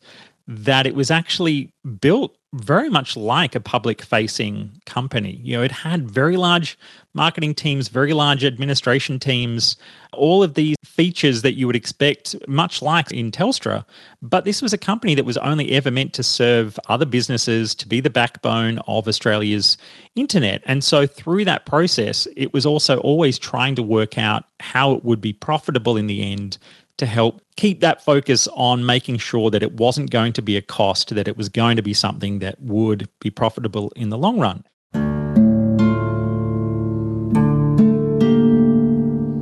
that 0.48 0.86
it 0.86 0.96
was 0.96 1.10
actually 1.10 1.70
built 2.00 2.36
very 2.56 2.90
much 2.90 3.18
like 3.18 3.54
a 3.56 3.60
public 3.60 4.02
facing 4.02 4.72
company. 4.86 5.40
You 5.44 5.58
know, 5.58 5.64
it 5.64 5.72
had 5.72 6.10
very 6.10 6.38
large 6.38 6.78
marketing 7.14 7.54
teams, 7.54 7.88
very 7.88 8.14
large 8.14 8.44
administration 8.44 9.20
teams, 9.20 9.78
all 10.14 10.42
of 10.42 10.54
these 10.54 10.76
features 10.84 11.42
that 11.42 11.54
you 11.54 11.68
would 11.68 11.76
expect, 11.76 12.36
much 12.48 12.82
like 12.82 13.12
in 13.12 13.32
Telstra. 13.32 13.86
But 14.22 14.46
this 14.46 14.62
was 14.62 14.74
a 14.74 14.78
company 14.78 15.16
that 15.16 15.26
was 15.26 15.38
only 15.38 15.72
ever 15.74 15.92
meant 15.92 16.14
to 16.14 16.24
serve 16.24 16.80
other 16.88 17.06
businesses, 17.06 17.76
to 17.76 17.88
be 17.88 18.00
the 18.00 18.10
backbone 18.10 18.80
of 18.88 19.08
Australia's 19.08 19.78
internet. 20.16 20.62
And 20.66 20.84
so 20.84 21.06
through 21.06 21.46
that 21.46 21.66
process, 21.66 22.28
it 22.38 22.54
was 22.54 22.66
also 22.66 23.00
always 23.00 23.38
trying 23.38 23.76
to 23.76 23.84
work 23.84 24.18
out 24.18 24.46
how 24.60 24.94
it 24.94 25.04
would 25.04 25.22
be 25.22 25.34
profitable 25.34 25.98
in 25.98 26.08
the 26.08 26.32
end 26.32 26.58
to 26.98 27.06
help 27.06 27.42
keep 27.58 27.82
that 27.82 28.04
focus 28.04 28.48
on 28.54 28.86
making 28.86 29.18
sure 29.18 29.50
that 29.50 29.64
it 29.64 29.74
wasn't 29.74 30.12
going 30.12 30.34
to 30.34 30.42
be 30.42 30.56
a 30.58 30.62
cost, 30.62 31.14
that 31.14 31.28
it 31.28 31.38
was 31.38 31.50
going 31.50 31.76
to 31.76 31.84
be 31.84 31.94
something 31.94 32.40
that 32.40 32.62
would 32.62 33.10
be 33.20 33.30
profitable 33.30 33.92
in 33.96 34.10
the 34.10 34.18
long 34.18 34.40
run. 34.40 34.64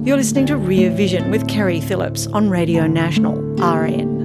You're 0.05 0.17
listening 0.17 0.45
to 0.47 0.57
Rear 0.57 0.91
Vision 0.91 1.31
with 1.31 1.47
Kerry 1.47 1.79
Phillips 1.79 2.27
on 2.27 2.49
Radio 2.49 2.87
National, 2.87 3.35
RN. 3.55 4.23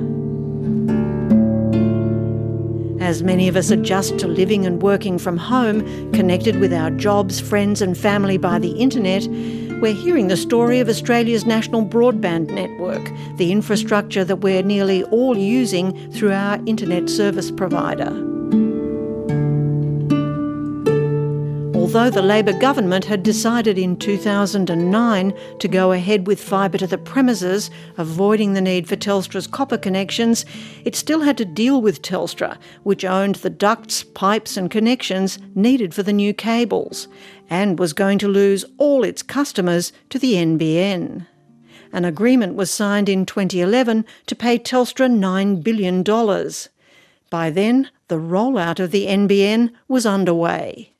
As 3.00 3.22
many 3.22 3.48
of 3.48 3.56
us 3.56 3.70
adjust 3.70 4.18
to 4.18 4.26
living 4.26 4.66
and 4.66 4.82
working 4.82 5.18
from 5.18 5.36
home, 5.36 5.80
connected 6.12 6.60
with 6.60 6.72
our 6.72 6.90
jobs, 6.90 7.40
friends, 7.40 7.80
and 7.80 7.96
family 7.96 8.36
by 8.36 8.58
the 8.58 8.72
internet, 8.72 9.26
we're 9.80 9.94
hearing 9.94 10.26
the 10.26 10.36
story 10.36 10.80
of 10.80 10.88
Australia's 10.88 11.46
national 11.46 11.84
broadband 11.84 12.50
network, 12.50 13.12
the 13.36 13.52
infrastructure 13.52 14.24
that 14.24 14.36
we're 14.36 14.62
nearly 14.62 15.04
all 15.04 15.38
using 15.38 16.10
through 16.10 16.32
our 16.32 16.58
internet 16.66 17.08
service 17.08 17.52
provider. 17.52 18.10
Although 21.76 22.10
the 22.10 22.22
Labor 22.22 22.52
government 22.52 23.06
had 23.06 23.22
decided 23.22 23.78
in 23.78 23.96
2009 23.96 25.34
to 25.58 25.68
go 25.68 25.92
ahead 25.92 26.26
with 26.26 26.38
fibre 26.38 26.76
to 26.76 26.86
the 26.86 26.98
premises, 26.98 27.70
avoiding 27.96 28.52
the 28.52 28.60
need 28.60 28.86
for 28.86 28.96
Telstra's 28.96 29.46
copper 29.46 29.78
connections, 29.78 30.44
it 30.84 30.96
still 30.96 31.20
had 31.20 31.38
to 31.38 31.46
deal 31.46 31.80
with 31.80 32.02
Telstra, 32.02 32.58
which 32.82 33.06
owned 33.06 33.36
the 33.36 33.48
ducts, 33.48 34.02
pipes 34.02 34.56
and 34.56 34.70
connections 34.70 35.38
needed 35.54 35.94
for 35.94 36.02
the 36.02 36.12
new 36.12 36.34
cables 36.34 37.08
and 37.48 37.78
was 37.78 37.92
going 37.92 38.18
to 38.18 38.28
lose 38.28 38.64
all 38.76 39.04
its 39.04 39.22
customers 39.22 39.92
to 40.10 40.18
the 40.18 40.34
NBN. 40.34 41.26
An 41.92 42.04
agreement 42.04 42.54
was 42.54 42.70
signed 42.70 43.08
in 43.08 43.24
2011 43.24 44.04
to 44.26 44.36
pay 44.36 44.58
Telstra 44.58 45.08
$9 45.08 45.62
billion. 45.62 46.02
By 47.30 47.50
then, 47.50 47.90
the 48.08 48.16
rollout 48.16 48.80
of 48.80 48.90
the 48.90 49.06
NBN 49.06 49.72
was 49.86 50.04
underway. 50.04 50.94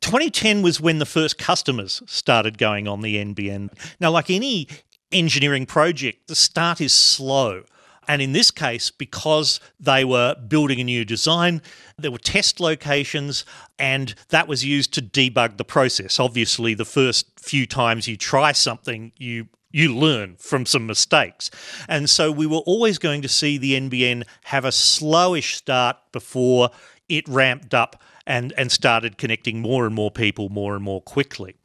2010 0.00 0.62
was 0.62 0.80
when 0.80 0.98
the 0.98 1.06
first 1.06 1.38
customers 1.38 2.02
started 2.06 2.58
going 2.58 2.86
on 2.86 3.00
the 3.00 3.16
NBN. 3.16 3.70
Now, 4.00 4.10
like 4.10 4.28
any 4.28 4.68
engineering 5.12 5.66
project, 5.66 6.26
the 6.28 6.34
start 6.34 6.80
is 6.80 6.92
slow. 6.92 7.62
And 8.08 8.22
in 8.22 8.32
this 8.32 8.50
case, 8.50 8.90
because 8.90 9.60
they 9.78 10.04
were 10.04 10.34
building 10.34 10.80
a 10.80 10.84
new 10.84 11.04
design, 11.04 11.62
there 11.98 12.10
were 12.10 12.18
test 12.18 12.60
locations, 12.60 13.44
and 13.78 14.14
that 14.28 14.48
was 14.48 14.64
used 14.64 14.92
to 14.94 15.02
debug 15.02 15.56
the 15.56 15.64
process. 15.64 16.18
Obviously, 16.18 16.74
the 16.74 16.84
first 16.84 17.26
few 17.38 17.66
times 17.66 18.08
you 18.08 18.16
try 18.16 18.52
something, 18.52 19.12
you 19.16 19.48
you 19.74 19.92
learn 19.92 20.36
from 20.36 20.64
some 20.64 20.86
mistakes. 20.86 21.50
And 21.88 22.08
so 22.08 22.30
we 22.30 22.46
were 22.46 22.58
always 22.58 22.96
going 22.96 23.22
to 23.22 23.28
see 23.28 23.58
the 23.58 23.72
NBN 23.72 24.22
have 24.44 24.64
a 24.64 24.68
slowish 24.68 25.54
start 25.54 25.96
before 26.12 26.70
it 27.08 27.28
ramped 27.28 27.74
up 27.74 28.00
and, 28.24 28.52
and 28.56 28.70
started 28.70 29.18
connecting 29.18 29.58
more 29.60 29.84
and 29.84 29.92
more 29.92 30.12
people 30.12 30.48
more 30.48 30.76
and 30.76 30.84
more 30.84 31.02
quickly. 31.02 31.56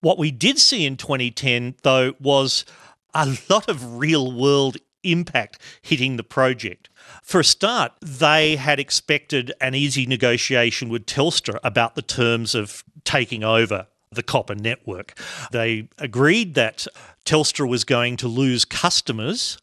What 0.00 0.16
we 0.16 0.30
did 0.30 0.60
see 0.60 0.86
in 0.86 0.96
2010, 0.96 1.74
though, 1.82 2.14
was 2.20 2.64
a 3.12 3.36
lot 3.48 3.68
of 3.68 3.96
real 3.96 4.30
world 4.30 4.76
impact 5.10 5.58
hitting 5.82 6.16
the 6.16 6.24
project. 6.24 6.88
For 7.22 7.40
a 7.40 7.44
start, 7.44 7.92
they 8.00 8.56
had 8.56 8.80
expected 8.80 9.52
an 9.60 9.74
easy 9.74 10.06
negotiation 10.06 10.88
with 10.88 11.06
Telstra 11.06 11.58
about 11.62 11.94
the 11.94 12.02
terms 12.02 12.54
of 12.54 12.84
taking 13.04 13.44
over 13.44 13.86
the 14.10 14.22
copper 14.22 14.54
network. 14.54 15.18
They 15.52 15.88
agreed 15.98 16.54
that 16.54 16.86
Telstra 17.24 17.68
was 17.68 17.84
going 17.84 18.16
to 18.18 18.28
lose 18.28 18.64
customers 18.64 19.58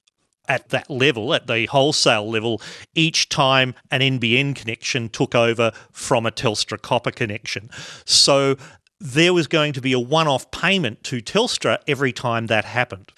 at 0.48 0.70
that 0.70 0.90
level, 0.90 1.34
at 1.34 1.48
the 1.48 1.66
wholesale 1.68 2.30
level, 2.30 2.62
each 2.96 3.30
time 3.30 3.76
an 3.92 4.02
NBN 4.02 4.56
connection 4.56 5.10
took 5.10 5.36
over 5.36 5.72
from 5.92 6.26
a 6.26 6.32
Telstra 6.32 6.82
copper 6.82 7.12
connection. 7.12 7.70
So 8.06 8.58
there 9.00 9.34
was 9.34 9.48
going 9.48 9.74
to 9.74 9.82
be 9.82 9.94
a 9.94 10.00
one 10.00 10.28
off 10.28 10.52
payment 10.52 11.04
to 11.06 11.22
Telstra 11.22 11.80
every 11.88 12.12
time 12.12 12.48
that 12.48 12.66
happened. 12.66 13.12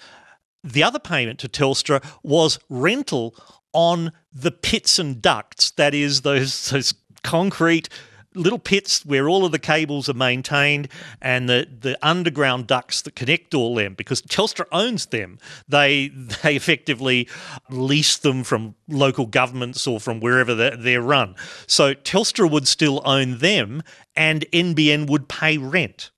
The 0.64 0.82
other 0.82 0.98
payment 0.98 1.38
to 1.40 1.48
Telstra 1.48 2.04
was 2.22 2.58
rental 2.68 3.34
on 3.72 4.12
the 4.32 4.50
pits 4.50 4.98
and 4.98 5.20
ducts, 5.20 5.70
that 5.72 5.94
is, 5.94 6.22
those, 6.22 6.70
those 6.70 6.94
concrete 7.22 7.88
little 8.36 8.58
pits 8.58 9.04
where 9.04 9.28
all 9.28 9.44
of 9.44 9.52
the 9.52 9.58
cables 9.58 10.08
are 10.08 10.14
maintained 10.14 10.88
and 11.20 11.48
the, 11.48 11.66
the 11.80 11.98
underground 12.06 12.66
ducts 12.66 13.02
that 13.02 13.16
connect 13.16 13.54
all 13.54 13.74
them 13.74 13.94
because 13.94 14.22
Telstra 14.22 14.66
owns 14.70 15.06
them. 15.06 15.38
They 15.68 16.08
they 16.42 16.54
effectively 16.54 17.28
lease 17.70 18.18
them 18.18 18.44
from 18.44 18.74
local 18.88 19.26
governments 19.26 19.86
or 19.86 19.98
from 19.98 20.20
wherever 20.20 20.54
they're, 20.54 20.76
they're 20.76 21.02
run. 21.02 21.34
So 21.66 21.94
Telstra 21.94 22.50
would 22.50 22.68
still 22.68 23.02
own 23.04 23.38
them 23.38 23.82
and 24.14 24.44
NBN 24.52 25.08
would 25.08 25.28
pay 25.28 25.58
rent. 25.58 26.10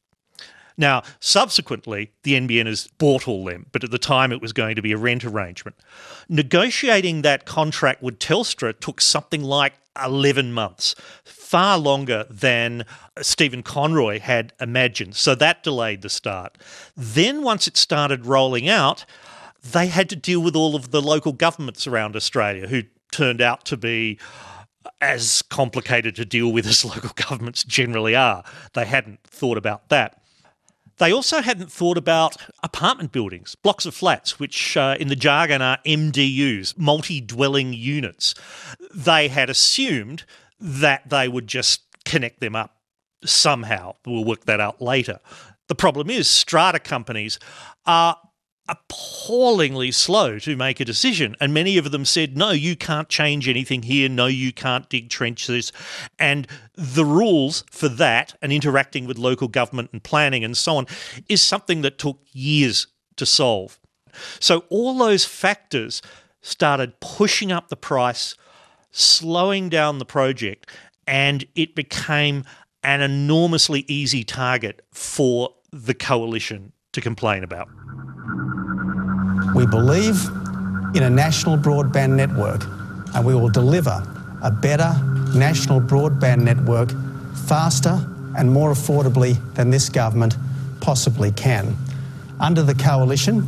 Now, 0.78 1.02
subsequently, 1.18 2.12
the 2.22 2.34
NBN 2.34 2.66
has 2.66 2.86
bought 2.98 3.26
all 3.26 3.44
them, 3.44 3.66
but 3.72 3.82
at 3.82 3.90
the 3.90 3.98
time 3.98 4.30
it 4.30 4.40
was 4.40 4.52
going 4.52 4.76
to 4.76 4.82
be 4.82 4.92
a 4.92 4.96
rent 4.96 5.24
arrangement. 5.24 5.76
Negotiating 6.28 7.22
that 7.22 7.44
contract 7.44 8.00
with 8.00 8.20
Telstra 8.20 8.78
took 8.78 9.00
something 9.00 9.42
like 9.42 9.74
11 10.02 10.52
months, 10.52 10.94
far 11.24 11.76
longer 11.76 12.24
than 12.30 12.84
Stephen 13.20 13.64
Conroy 13.64 14.20
had 14.20 14.52
imagined. 14.60 15.16
So 15.16 15.34
that 15.34 15.64
delayed 15.64 16.02
the 16.02 16.08
start. 16.08 16.56
Then, 16.96 17.42
once 17.42 17.66
it 17.66 17.76
started 17.76 18.24
rolling 18.24 18.68
out, 18.68 19.04
they 19.60 19.88
had 19.88 20.08
to 20.10 20.16
deal 20.16 20.40
with 20.40 20.54
all 20.54 20.76
of 20.76 20.92
the 20.92 21.02
local 21.02 21.32
governments 21.32 21.88
around 21.88 22.14
Australia 22.14 22.68
who 22.68 22.84
turned 23.10 23.40
out 23.40 23.64
to 23.64 23.76
be 23.76 24.18
as 25.00 25.42
complicated 25.42 26.14
to 26.16 26.24
deal 26.24 26.52
with 26.52 26.66
as 26.66 26.84
local 26.84 27.10
governments 27.16 27.64
generally 27.64 28.14
are. 28.14 28.44
They 28.74 28.84
hadn't 28.84 29.24
thought 29.24 29.58
about 29.58 29.88
that. 29.88 30.22
They 30.98 31.12
also 31.12 31.40
hadn't 31.40 31.70
thought 31.70 31.96
about 31.96 32.36
apartment 32.62 33.12
buildings, 33.12 33.54
blocks 33.54 33.86
of 33.86 33.94
flats, 33.94 34.38
which 34.38 34.76
uh, 34.76 34.96
in 34.98 35.08
the 35.08 35.16
jargon 35.16 35.62
are 35.62 35.78
MDUs, 35.86 36.76
multi 36.76 37.20
dwelling 37.20 37.72
units. 37.72 38.34
They 38.94 39.28
had 39.28 39.48
assumed 39.48 40.24
that 40.60 41.08
they 41.08 41.28
would 41.28 41.46
just 41.46 41.82
connect 42.04 42.40
them 42.40 42.56
up 42.56 42.76
somehow. 43.24 43.94
We'll 44.06 44.24
work 44.24 44.44
that 44.46 44.60
out 44.60 44.82
later. 44.82 45.20
The 45.68 45.74
problem 45.74 46.10
is, 46.10 46.28
strata 46.28 46.78
companies 46.78 47.38
are 47.86 48.16
appallingly 48.68 49.90
slow 49.90 50.38
to 50.40 50.56
make 50.56 50.80
a 50.80 50.84
decision. 50.84 51.34
And 51.40 51.54
many 51.54 51.78
of 51.78 51.90
them 51.90 52.04
said, 52.04 52.36
no, 52.36 52.50
you 52.50 52.76
can't 52.76 53.08
change 53.08 53.48
anything 53.48 53.82
here. 53.82 54.08
No, 54.08 54.26
you 54.26 54.52
can't 54.52 54.88
dig 54.88 55.08
trenches. 55.08 55.72
And 56.18 56.46
the 56.74 57.04
rules 57.04 57.64
for 57.70 57.88
that 57.88 58.34
and 58.42 58.52
interacting 58.52 59.06
with 59.06 59.18
local 59.18 59.48
government 59.48 59.90
and 59.92 60.02
planning 60.02 60.44
and 60.44 60.56
so 60.56 60.76
on 60.76 60.86
is 61.28 61.42
something 61.42 61.82
that 61.82 61.98
took 61.98 62.20
years 62.32 62.86
to 63.16 63.26
solve. 63.26 63.78
So 64.40 64.64
all 64.68 64.96
those 64.96 65.24
factors 65.24 66.02
started 66.40 67.00
pushing 67.00 67.52
up 67.52 67.68
the 67.68 67.76
price, 67.76 68.34
slowing 68.90 69.68
down 69.68 69.98
the 69.98 70.04
project, 70.04 70.68
and 71.06 71.44
it 71.54 71.74
became 71.74 72.44
an 72.82 73.00
enormously 73.00 73.84
easy 73.88 74.24
target 74.24 74.82
for 74.92 75.54
the 75.72 75.94
coalition 75.94 76.72
to 76.92 77.00
complain 77.00 77.44
about. 77.44 77.68
We 79.54 79.66
believe 79.66 80.26
in 80.94 81.02
a 81.02 81.10
national 81.10 81.56
broadband 81.56 82.10
network 82.10 82.64
and 83.14 83.24
we 83.24 83.34
will 83.34 83.48
deliver 83.48 84.02
a 84.42 84.50
better 84.50 84.94
national 85.34 85.80
broadband 85.80 86.42
network 86.42 86.90
faster 87.46 87.98
and 88.36 88.50
more 88.50 88.72
affordably 88.72 89.36
than 89.54 89.70
this 89.70 89.88
government 89.88 90.36
possibly 90.80 91.32
can. 91.32 91.76
Under 92.40 92.62
the 92.62 92.74
coalition, 92.74 93.46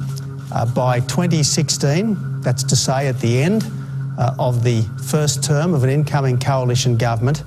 uh, 0.53 0.67
by 0.67 1.01
2016, 1.01 2.41
that's 2.41 2.65
to 2.65 2.77
say 2.77 3.07
at 3.07 3.19
the 3.21 3.43
end 3.43 3.71
uh, 4.19 4.35
of 4.39 4.65
the 4.65 4.83
first 5.07 5.45
term 5.45 5.75
of 5.75 5.85
an 5.85 5.91
incoming 5.91 6.39
coalition 6.39 6.97
government, 6.97 7.45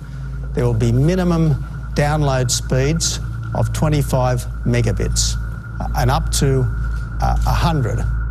there 0.53 0.65
will 0.65 0.73
be 0.73 0.91
minimum 0.91 1.55
download 1.95 2.49
speeds 2.49 3.19
of 3.55 3.73
25 3.73 4.45
megabits 4.65 5.35
uh, 5.79 5.89
and 5.97 6.09
up 6.09 6.31
to 6.31 6.61
uh, 7.21 7.37
100 7.43 8.22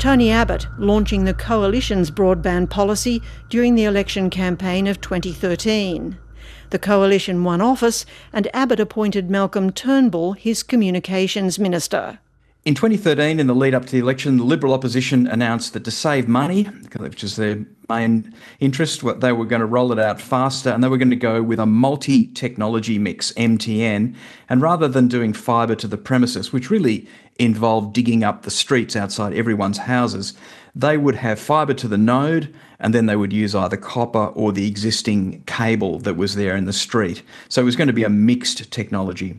Tony 0.00 0.30
Abbott 0.30 0.66
launching 0.78 1.24
the 1.24 1.34
Coalition's 1.34 2.10
broadband 2.10 2.70
policy 2.70 3.20
during 3.50 3.74
the 3.74 3.84
election 3.84 4.30
campaign 4.30 4.86
of 4.86 4.98
2013. 5.02 6.16
The 6.70 6.78
Coalition 6.78 7.44
won 7.44 7.60
office 7.60 8.06
and 8.32 8.48
Abbott 8.54 8.80
appointed 8.80 9.28
Malcolm 9.28 9.70
Turnbull 9.70 10.32
his 10.32 10.62
communications 10.62 11.58
minister. 11.58 12.18
In 12.64 12.74
2013, 12.74 13.40
in 13.40 13.46
the 13.46 13.54
lead 13.54 13.74
up 13.74 13.86
to 13.86 13.92
the 13.92 13.98
election, 13.98 14.36
the 14.38 14.44
Liberal 14.44 14.74
opposition 14.74 15.26
announced 15.26 15.74
that 15.74 15.84
to 15.84 15.90
save 15.90 16.28
money, 16.28 16.64
which 16.98 17.24
is 17.24 17.36
their 17.36 17.64
main 17.88 18.34
interest, 18.58 19.02
they 19.20 19.32
were 19.32 19.46
going 19.46 19.60
to 19.60 19.66
roll 19.66 19.92
it 19.92 19.98
out 19.98 20.20
faster 20.20 20.68
and 20.68 20.84
they 20.84 20.88
were 20.88 20.98
going 20.98 21.10
to 21.10 21.16
go 21.16 21.42
with 21.42 21.58
a 21.58 21.64
multi 21.64 22.26
technology 22.28 22.98
mix, 22.98 23.32
MTM. 23.32 24.14
And 24.48 24.62
rather 24.62 24.88
than 24.88 25.08
doing 25.08 25.32
fibre 25.32 25.74
to 25.76 25.86
the 25.86 25.96
premises, 25.96 26.52
which 26.52 26.70
really 26.70 27.08
involved 27.40 27.94
digging 27.94 28.22
up 28.22 28.42
the 28.42 28.50
streets 28.50 28.94
outside 28.94 29.32
everyone's 29.32 29.78
houses, 29.78 30.34
they 30.74 30.96
would 30.96 31.16
have 31.16 31.40
fibre 31.40 31.74
to 31.74 31.88
the 31.88 31.98
node 31.98 32.54
and 32.78 32.94
then 32.94 33.06
they 33.06 33.16
would 33.16 33.32
use 33.32 33.54
either 33.54 33.76
copper 33.76 34.26
or 34.26 34.52
the 34.52 34.66
existing 34.66 35.42
cable 35.44 35.98
that 36.00 36.16
was 36.16 36.34
there 36.34 36.56
in 36.56 36.64
the 36.64 36.72
street. 36.72 37.22
So 37.48 37.60
it 37.60 37.64
was 37.64 37.76
going 37.76 37.88
to 37.88 37.94
be 37.94 38.04
a 38.04 38.08
mixed 38.08 38.70
technology. 38.70 39.36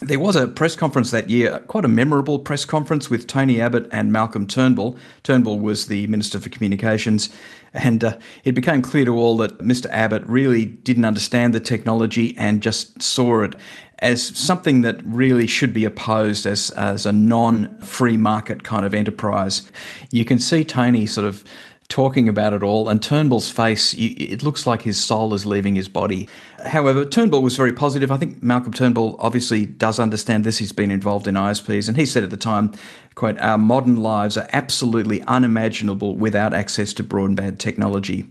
There 0.00 0.20
was 0.20 0.36
a 0.36 0.46
press 0.46 0.76
conference 0.76 1.10
that 1.12 1.30
year, 1.30 1.58
quite 1.68 1.86
a 1.86 1.88
memorable 1.88 2.38
press 2.38 2.66
conference 2.66 3.08
with 3.08 3.26
Tony 3.26 3.62
Abbott 3.62 3.88
and 3.90 4.12
Malcolm 4.12 4.46
Turnbull. 4.46 4.98
Turnbull 5.22 5.58
was 5.58 5.86
the 5.86 6.06
Minister 6.08 6.38
for 6.38 6.50
Communications, 6.50 7.30
and 7.72 8.04
uh, 8.04 8.18
it 8.44 8.52
became 8.52 8.82
clear 8.82 9.06
to 9.06 9.16
all 9.16 9.38
that 9.38 9.56
Mr. 9.58 9.86
Abbott 9.90 10.22
really 10.26 10.66
didn't 10.66 11.06
understand 11.06 11.54
the 11.54 11.60
technology 11.60 12.36
and 12.36 12.62
just 12.62 13.00
saw 13.00 13.42
it 13.42 13.54
as 14.00 14.22
something 14.36 14.82
that 14.82 15.00
really 15.04 15.46
should 15.46 15.72
be 15.72 15.84
opposed 15.84 16.46
as, 16.46 16.70
as 16.70 17.06
a 17.06 17.12
non 17.12 17.78
free 17.78 18.16
market 18.16 18.62
kind 18.62 18.84
of 18.84 18.94
enterprise. 18.94 19.70
You 20.10 20.24
can 20.24 20.38
see 20.38 20.64
Tony 20.64 21.06
sort 21.06 21.26
of 21.26 21.44
talking 21.88 22.28
about 22.28 22.52
it 22.52 22.62
all, 22.62 22.88
and 22.88 23.02
Turnbull's 23.02 23.50
face, 23.50 23.94
it 23.94 24.42
looks 24.42 24.66
like 24.66 24.82
his 24.82 25.02
soul 25.02 25.34
is 25.34 25.46
leaving 25.46 25.76
his 25.76 25.88
body. 25.88 26.28
However, 26.64 27.04
Turnbull 27.04 27.42
was 27.42 27.56
very 27.56 27.72
positive. 27.72 28.10
I 28.10 28.16
think 28.16 28.42
Malcolm 28.42 28.72
Turnbull 28.72 29.16
obviously 29.20 29.66
does 29.66 30.00
understand 30.00 30.44
this. 30.44 30.58
He's 30.58 30.72
been 30.72 30.90
involved 30.90 31.28
in 31.28 31.36
ISPs, 31.36 31.86
and 31.88 31.96
he 31.96 32.04
said 32.04 32.24
at 32.24 32.30
the 32.30 32.36
time, 32.36 32.72
quote, 33.14 33.38
our 33.38 33.58
modern 33.58 33.96
lives 34.02 34.36
are 34.36 34.48
absolutely 34.52 35.22
unimaginable 35.22 36.16
without 36.16 36.52
access 36.52 36.92
to 36.94 37.04
broadband 37.04 37.58
technology. 37.58 38.26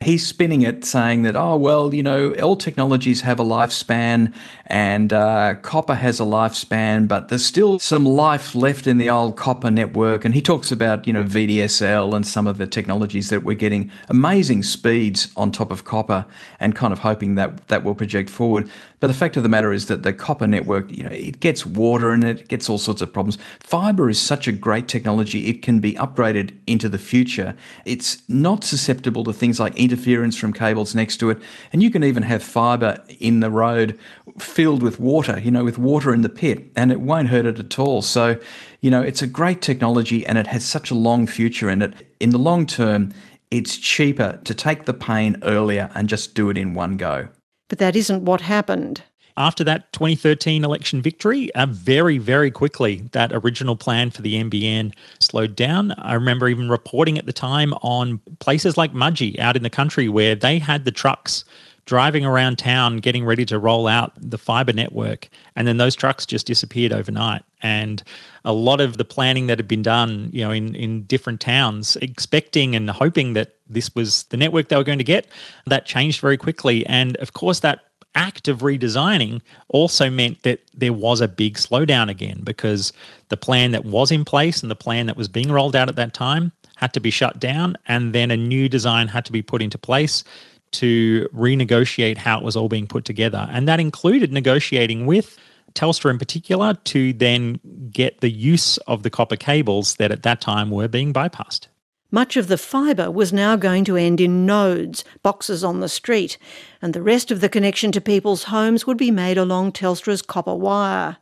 He's 0.00 0.24
spinning 0.24 0.62
it, 0.62 0.84
saying 0.84 1.22
that, 1.22 1.34
oh, 1.34 1.56
well, 1.56 1.92
you 1.92 2.04
know, 2.04 2.32
all 2.34 2.56
technologies 2.56 3.22
have 3.22 3.40
a 3.40 3.44
lifespan 3.44 4.32
and 4.66 5.12
uh, 5.12 5.56
copper 5.56 5.96
has 5.96 6.20
a 6.20 6.24
lifespan, 6.24 7.08
but 7.08 7.28
there's 7.28 7.44
still 7.44 7.80
some 7.80 8.04
life 8.04 8.54
left 8.54 8.86
in 8.86 8.98
the 8.98 9.10
old 9.10 9.36
copper 9.36 9.72
network. 9.72 10.24
And 10.24 10.34
he 10.34 10.40
talks 10.40 10.70
about, 10.70 11.06
you 11.08 11.12
know, 11.12 11.24
VDSL 11.24 12.14
and 12.14 12.24
some 12.24 12.46
of 12.46 12.58
the 12.58 12.66
technologies 12.66 13.28
that 13.30 13.42
we're 13.42 13.56
getting 13.56 13.90
amazing 14.08 14.62
speeds 14.62 15.32
on 15.36 15.50
top 15.50 15.72
of 15.72 15.84
copper 15.84 16.24
and 16.60 16.76
kind 16.76 16.92
of 16.92 17.00
hoping 17.00 17.34
that 17.34 17.66
that 17.66 17.82
will 17.82 17.96
project 17.96 18.30
forward. 18.30 18.70
But 19.00 19.06
the 19.06 19.14
fact 19.14 19.36
of 19.36 19.42
the 19.42 19.48
matter 19.48 19.72
is 19.72 19.86
that 19.86 20.02
the 20.02 20.12
copper 20.12 20.46
network, 20.46 20.90
you 20.90 21.04
know, 21.04 21.10
it 21.10 21.40
gets 21.40 21.64
water 21.64 22.10
and 22.10 22.24
it 22.24 22.48
gets 22.48 22.68
all 22.68 22.78
sorts 22.78 23.00
of 23.00 23.12
problems. 23.12 23.38
Fiber 23.60 24.10
is 24.10 24.20
such 24.20 24.48
a 24.48 24.52
great 24.52 24.88
technology, 24.88 25.46
it 25.46 25.62
can 25.62 25.78
be 25.78 25.94
upgraded 25.94 26.56
into 26.66 26.88
the 26.88 26.98
future. 26.98 27.54
It's 27.84 28.22
not 28.28 28.64
susceptible 28.64 29.24
to 29.24 29.32
things 29.32 29.60
like 29.60 29.76
interference 29.76 30.36
from 30.36 30.52
cables 30.52 30.94
next 30.94 31.18
to 31.18 31.30
it. 31.30 31.38
And 31.72 31.82
you 31.82 31.90
can 31.90 32.02
even 32.02 32.24
have 32.24 32.42
fiber 32.42 33.02
in 33.20 33.40
the 33.40 33.50
road 33.50 33.98
filled 34.38 34.82
with 34.82 34.98
water, 34.98 35.38
you 35.38 35.50
know, 35.50 35.64
with 35.64 35.78
water 35.78 36.12
in 36.12 36.22
the 36.22 36.28
pit, 36.28 36.70
and 36.74 36.90
it 36.90 37.00
won't 37.00 37.28
hurt 37.28 37.46
it 37.46 37.58
at 37.58 37.78
all. 37.78 38.02
So, 38.02 38.38
you 38.80 38.90
know, 38.90 39.02
it's 39.02 39.22
a 39.22 39.26
great 39.26 39.62
technology 39.62 40.26
and 40.26 40.38
it 40.38 40.46
has 40.48 40.64
such 40.64 40.90
a 40.90 40.94
long 40.94 41.26
future 41.26 41.70
in 41.70 41.82
it. 41.82 41.94
In 42.20 42.30
the 42.30 42.38
long 42.38 42.66
term, 42.66 43.12
it's 43.50 43.76
cheaper 43.78 44.40
to 44.44 44.54
take 44.54 44.84
the 44.84 44.94
pain 44.94 45.36
earlier 45.42 45.90
and 45.94 46.08
just 46.08 46.34
do 46.34 46.50
it 46.50 46.58
in 46.58 46.74
one 46.74 46.96
go. 46.96 47.28
But 47.68 47.78
that 47.78 47.96
isn't 47.96 48.24
what 48.24 48.40
happened. 48.40 49.02
After 49.36 49.62
that 49.64 49.92
2013 49.92 50.64
election 50.64 51.00
victory, 51.00 51.54
uh, 51.54 51.66
very, 51.66 52.18
very 52.18 52.50
quickly, 52.50 53.08
that 53.12 53.30
original 53.32 53.76
plan 53.76 54.10
for 54.10 54.20
the 54.20 54.34
NBN 54.34 54.92
slowed 55.20 55.54
down. 55.54 55.92
I 55.96 56.14
remember 56.14 56.48
even 56.48 56.68
reporting 56.68 57.18
at 57.18 57.26
the 57.26 57.32
time 57.32 57.72
on 57.74 58.20
places 58.40 58.76
like 58.76 58.92
Mudgee 58.92 59.38
out 59.38 59.56
in 59.56 59.62
the 59.62 59.70
country 59.70 60.08
where 60.08 60.34
they 60.34 60.58
had 60.58 60.84
the 60.84 60.90
trucks 60.90 61.44
driving 61.88 62.24
around 62.26 62.58
town 62.58 62.98
getting 62.98 63.24
ready 63.24 63.46
to 63.46 63.58
roll 63.58 63.86
out 63.86 64.12
the 64.16 64.36
fiber 64.36 64.74
network 64.74 65.28
and 65.56 65.66
then 65.66 65.78
those 65.78 65.96
trucks 65.96 66.26
just 66.26 66.46
disappeared 66.46 66.92
overnight 66.92 67.42
and 67.62 68.02
a 68.44 68.52
lot 68.52 68.80
of 68.80 68.96
the 68.96 69.04
planning 69.04 69.46
that 69.46 69.58
had 69.58 69.68
been 69.68 69.82
done 69.82 70.30
you 70.32 70.44
know 70.44 70.50
in 70.50 70.74
in 70.74 71.02
different 71.04 71.40
towns 71.40 71.96
expecting 71.96 72.74
and 72.74 72.90
hoping 72.90 73.32
that 73.32 73.56
this 73.68 73.94
was 73.94 74.24
the 74.24 74.36
network 74.36 74.68
they 74.68 74.76
were 74.76 74.84
going 74.84 74.98
to 74.98 75.04
get 75.04 75.26
that 75.66 75.86
changed 75.86 76.20
very 76.20 76.36
quickly 76.36 76.86
and 76.86 77.16
of 77.16 77.32
course 77.32 77.60
that 77.60 77.84
act 78.14 78.48
of 78.48 78.60
redesigning 78.60 79.40
also 79.68 80.10
meant 80.10 80.42
that 80.42 80.60
there 80.74 80.92
was 80.92 81.20
a 81.20 81.28
big 81.28 81.54
slowdown 81.54 82.08
again 82.08 82.40
because 82.42 82.92
the 83.28 83.36
plan 83.36 83.70
that 83.70 83.84
was 83.84 84.10
in 84.10 84.24
place 84.24 84.62
and 84.62 84.70
the 84.70 84.76
plan 84.76 85.06
that 85.06 85.16
was 85.16 85.28
being 85.28 85.52
rolled 85.52 85.76
out 85.76 85.88
at 85.88 85.96
that 85.96 86.14
time 86.14 86.50
had 86.76 86.92
to 86.92 87.00
be 87.00 87.10
shut 87.10 87.38
down 87.38 87.76
and 87.86 88.14
then 88.14 88.30
a 88.30 88.36
new 88.36 88.68
design 88.68 89.08
had 89.08 89.24
to 89.24 89.32
be 89.32 89.42
put 89.42 89.60
into 89.60 89.78
place 89.78 90.24
to 90.70 91.28
renegotiate 91.34 92.16
how 92.16 92.38
it 92.38 92.44
was 92.44 92.56
all 92.56 92.68
being 92.68 92.86
put 92.86 93.04
together. 93.04 93.48
And 93.50 93.66
that 93.68 93.80
included 93.80 94.32
negotiating 94.32 95.06
with 95.06 95.38
Telstra 95.78 96.10
in 96.10 96.18
particular 96.18 96.74
to 96.74 97.12
then 97.12 97.60
get 97.92 98.20
the 98.20 98.30
use 98.30 98.78
of 98.88 99.04
the 99.04 99.10
copper 99.10 99.36
cables 99.36 99.94
that 99.96 100.10
at 100.10 100.24
that 100.24 100.40
time 100.40 100.70
were 100.70 100.88
being 100.88 101.12
bypassed. 101.12 101.68
Much 102.10 102.36
of 102.36 102.48
the 102.48 102.58
fibre 102.58 103.12
was 103.12 103.32
now 103.32 103.54
going 103.54 103.84
to 103.84 103.94
end 103.94 104.20
in 104.20 104.44
nodes, 104.44 105.04
boxes 105.22 105.62
on 105.62 105.78
the 105.78 105.88
street, 105.88 106.36
and 106.82 106.94
the 106.94 107.02
rest 107.02 107.30
of 107.30 107.40
the 107.40 107.48
connection 107.48 107.92
to 107.92 108.00
people's 108.00 108.44
homes 108.44 108.88
would 108.88 108.96
be 108.96 109.12
made 109.12 109.38
along 109.38 109.70
Telstra's 109.70 110.20
copper 110.20 110.54
wire. 110.54 111.18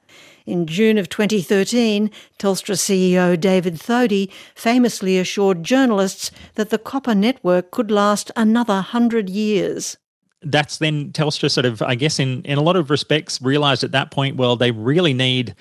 In 0.47 0.66
June 0.66 0.97
of 0.97 1.11
2013, 1.11 2.11
Telstra 2.38 2.77
CEO 2.77 3.38
David 3.38 3.75
Thodey 3.75 4.31
famously 4.55 5.19
assured 5.19 5.64
journalists 5.64 6.31
that 6.55 6.71
the 6.71 6.79
copper 6.79 7.14
network 7.14 7.73
could 7.73 7.90
last 7.90 8.31
another 8.37 8.81
hundred 8.81 9.29
years 9.29 9.99
that's 10.42 10.79
then 10.79 11.12
Telstra 11.12 11.51
sort 11.51 11.66
of, 11.66 11.83
I 11.83 11.94
guess, 11.94 12.18
in, 12.18 12.42
in 12.42 12.59
a 12.59 12.62
lot 12.62 12.77
of 12.77 12.90
respects, 12.90 13.40
realized 13.40 13.85
at 13.85 13.92
that 13.92 14.11
point, 14.11 14.37
well, 14.37 14.57
they 14.57 14.70
really 14.70 15.14
need 15.14 15.55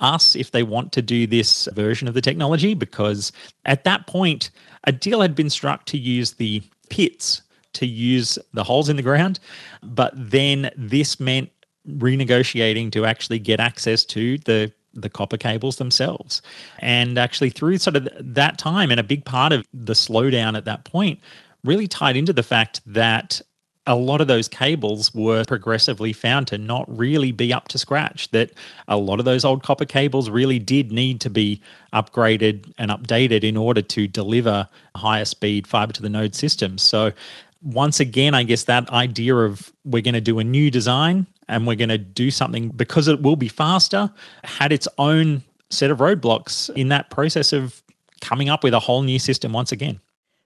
us 0.00 0.34
if 0.34 0.50
they 0.50 0.62
want 0.62 0.92
to 0.92 1.02
do 1.02 1.26
this 1.26 1.68
version 1.74 2.08
of 2.08 2.14
the 2.14 2.20
technology, 2.20 2.74
because 2.74 3.30
at 3.66 3.84
that 3.84 4.06
point, 4.06 4.50
a 4.84 4.92
deal 4.92 5.20
had 5.20 5.34
been 5.34 5.50
struck 5.50 5.84
to 5.86 5.98
use 5.98 6.32
the 6.32 6.62
pits 6.88 7.42
to 7.74 7.86
use 7.86 8.38
the 8.52 8.64
holes 8.64 8.88
in 8.88 8.96
the 8.96 9.02
ground. 9.02 9.40
But 9.82 10.12
then 10.16 10.70
this 10.76 11.18
meant 11.18 11.50
renegotiating 11.88 12.92
to 12.92 13.04
actually 13.04 13.38
get 13.38 13.60
access 13.60 14.04
to 14.06 14.38
the 14.38 14.72
the 14.94 15.08
copper 15.08 15.38
cables 15.38 15.76
themselves. 15.76 16.42
And 16.80 17.16
actually 17.16 17.48
through 17.48 17.78
sort 17.78 17.96
of 17.96 18.06
that 18.20 18.58
time 18.58 18.90
and 18.90 19.00
a 19.00 19.02
big 19.02 19.24
part 19.24 19.50
of 19.50 19.64
the 19.72 19.94
slowdown 19.94 20.54
at 20.54 20.66
that 20.66 20.84
point 20.84 21.18
really 21.64 21.88
tied 21.88 22.14
into 22.14 22.34
the 22.34 22.42
fact 22.42 22.82
that 22.84 23.40
a 23.86 23.96
lot 23.96 24.20
of 24.20 24.28
those 24.28 24.46
cables 24.46 25.12
were 25.12 25.44
progressively 25.44 26.12
found 26.12 26.46
to 26.48 26.58
not 26.58 26.84
really 26.96 27.32
be 27.32 27.52
up 27.52 27.68
to 27.68 27.78
scratch. 27.78 28.30
That 28.30 28.52
a 28.86 28.96
lot 28.96 29.18
of 29.18 29.24
those 29.24 29.44
old 29.44 29.62
copper 29.62 29.84
cables 29.84 30.30
really 30.30 30.58
did 30.58 30.92
need 30.92 31.20
to 31.22 31.30
be 31.30 31.60
upgraded 31.92 32.72
and 32.78 32.90
updated 32.90 33.42
in 33.42 33.56
order 33.56 33.82
to 33.82 34.06
deliver 34.06 34.68
higher 34.94 35.24
speed 35.24 35.66
fiber 35.66 35.92
to 35.94 36.02
the 36.02 36.08
node 36.08 36.34
systems. 36.34 36.82
So 36.82 37.12
once 37.62 37.98
again, 37.98 38.34
I 38.34 38.44
guess 38.44 38.64
that 38.64 38.88
idea 38.90 39.34
of 39.34 39.72
we're 39.84 40.02
going 40.02 40.14
to 40.14 40.20
do 40.20 40.38
a 40.38 40.44
new 40.44 40.70
design 40.70 41.26
and 41.48 41.66
we're 41.66 41.76
going 41.76 41.88
to 41.88 41.98
do 41.98 42.30
something 42.30 42.68
because 42.68 43.08
it 43.08 43.22
will 43.22 43.36
be 43.36 43.48
faster 43.48 44.12
had 44.44 44.72
its 44.72 44.86
own 44.98 45.42
set 45.70 45.90
of 45.90 45.98
roadblocks 45.98 46.70
in 46.76 46.88
that 46.88 47.10
process 47.10 47.52
of 47.52 47.82
coming 48.20 48.48
up 48.48 48.62
with 48.62 48.74
a 48.74 48.80
whole 48.80 49.02
new 49.02 49.18
system 49.18 49.52
once 49.52 49.72
again. 49.72 50.00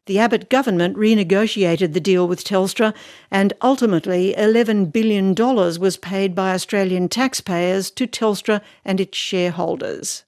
The 0.06 0.20
Abbott 0.20 0.48
government 0.48 0.96
renegotiated 0.96 1.92
the 1.92 2.00
deal 2.00 2.28
with 2.28 2.44
Telstra, 2.44 2.94
and 3.28 3.52
ultimately 3.60 4.34
$11 4.38 4.92
billion 4.92 5.34
was 5.34 5.96
paid 5.96 6.32
by 6.32 6.54
Australian 6.54 7.08
taxpayers 7.08 7.90
to 7.90 8.06
Telstra 8.06 8.60
and 8.84 9.00
its 9.00 9.18
shareholders. 9.18 10.22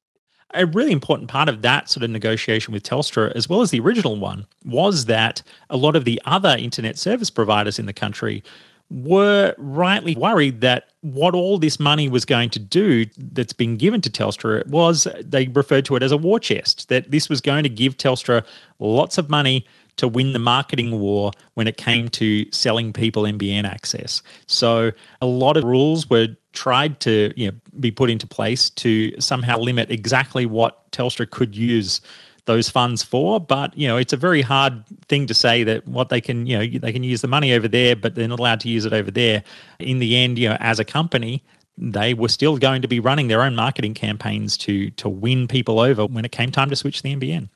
A 0.55 0.67
really 0.67 0.91
important 0.91 1.31
part 1.31 1.49
of 1.49 1.63
that 1.63 1.89
sort 1.89 2.03
of 2.03 2.11
negotiation 2.11 2.73
with 2.73 2.83
Telstra, 2.83 3.31
as 3.37 3.49
well 3.49 3.61
as 3.61 3.71
the 3.71 3.79
original 3.79 4.17
one, 4.17 4.47
was 4.65 5.05
that 5.05 5.43
a 5.71 5.77
lot 5.77 5.95
of 5.95 6.05
the 6.05 6.21
other 6.25 6.57
internet 6.59 6.99
service 6.99 7.31
providers 7.31 7.79
in 7.79 7.87
the 7.87 7.93
country 7.93 8.43
were 8.91 9.55
rightly 9.59 10.15
worried 10.17 10.61
that 10.63 10.91
what 11.03 11.35
all 11.35 11.59
this 11.59 11.79
money 11.79 12.09
was 12.09 12.25
going 12.25 12.51
to 12.51 12.59
do 12.59 13.05
that's 13.17 13.53
been 13.53 13.77
given 13.77 14.01
to 14.01 14.11
Telstra 14.11 14.67
was 14.67 15.07
they 15.21 15.49
referred 15.49 15.85
to 15.87 15.97
it 15.97 16.03
as 16.03 16.13
a 16.13 16.17
war 16.17 16.41
chest, 16.41 16.89
that 16.89 17.11
this 17.11 17.29
was 17.29 17.41
going 17.41 17.63
to 17.63 17.69
give 17.69 17.97
Telstra 17.97 18.45
lots 18.79 19.19
of 19.19 19.29
money 19.29 19.67
to 19.99 20.09
win 20.09 20.33
the 20.33 20.39
marketing 20.39 20.99
war 21.01 21.33
when 21.55 21.67
it 21.67 21.77
came 21.77 22.09
to 22.09 22.51
selling 22.51 22.93
people 22.93 23.25
NBN 23.25 23.65
access. 23.65 24.23
So 24.47 24.93
a 25.21 25.27
lot 25.27 25.57
of 25.57 25.65
rules 25.65 26.09
were 26.09 26.29
tried 26.53 27.01
to 27.01 27.33
you 27.37 27.51
know, 27.51 27.57
be 27.79 27.91
put 27.91 28.09
into 28.09 28.27
place 28.27 28.71
to 28.71 29.13
somehow 29.21 29.59
limit 29.59 29.91
exactly 29.91 30.47
what 30.47 30.91
Telstra 30.93 31.29
could 31.29 31.55
use 31.55 32.01
those 32.49 32.69
funds 32.69 33.05
for. 33.05 33.39
But 33.39 33.77
you 33.79 33.87
know, 33.87 33.97
it's 33.97 34.13
a 34.13 34.17
very 34.17 34.43
hard 34.43 34.85
thing 35.07 35.29
to 35.29 35.35
say 35.35 35.63
that 35.63 35.87
what 35.87 36.09
they 36.09 36.21
can, 36.21 36.47
you 36.47 36.59
know, 36.59 36.79
they 36.81 36.93
can 36.93 37.05
use 37.05 37.21
the 37.21 37.29
money 37.29 37.53
over 37.53 37.69
there, 37.69 37.95
but 37.95 38.17
they're 38.17 38.27
not 38.27 38.41
allowed 38.41 38.59
to 38.61 38.69
use 38.69 38.85
it 38.85 38.93
over 38.93 39.13
there. 39.13 39.45
In 39.79 40.01
the 40.01 40.17
end, 40.17 40.37
you 40.37 40.49
know, 40.49 40.57
as 40.59 40.81
a 40.81 40.85
company, 40.85 41.45
they 41.77 42.13
were 42.13 42.29
still 42.29 42.59
going 42.59 42.83
to 42.83 42.89
be 42.89 42.99
running 42.99 43.29
their 43.29 43.43
own 43.43 43.55
marketing 43.55 43.95
campaigns 43.95 44.57
to 44.59 44.91
to 44.91 45.09
win 45.09 45.47
people 45.47 45.79
over 45.79 46.05
when 46.07 46.25
it 46.25 46.33
came 46.33 46.51
time 46.51 46.71
to 46.71 46.77
switch 46.77 47.03
the 47.03 47.15
NBN. 47.15 47.49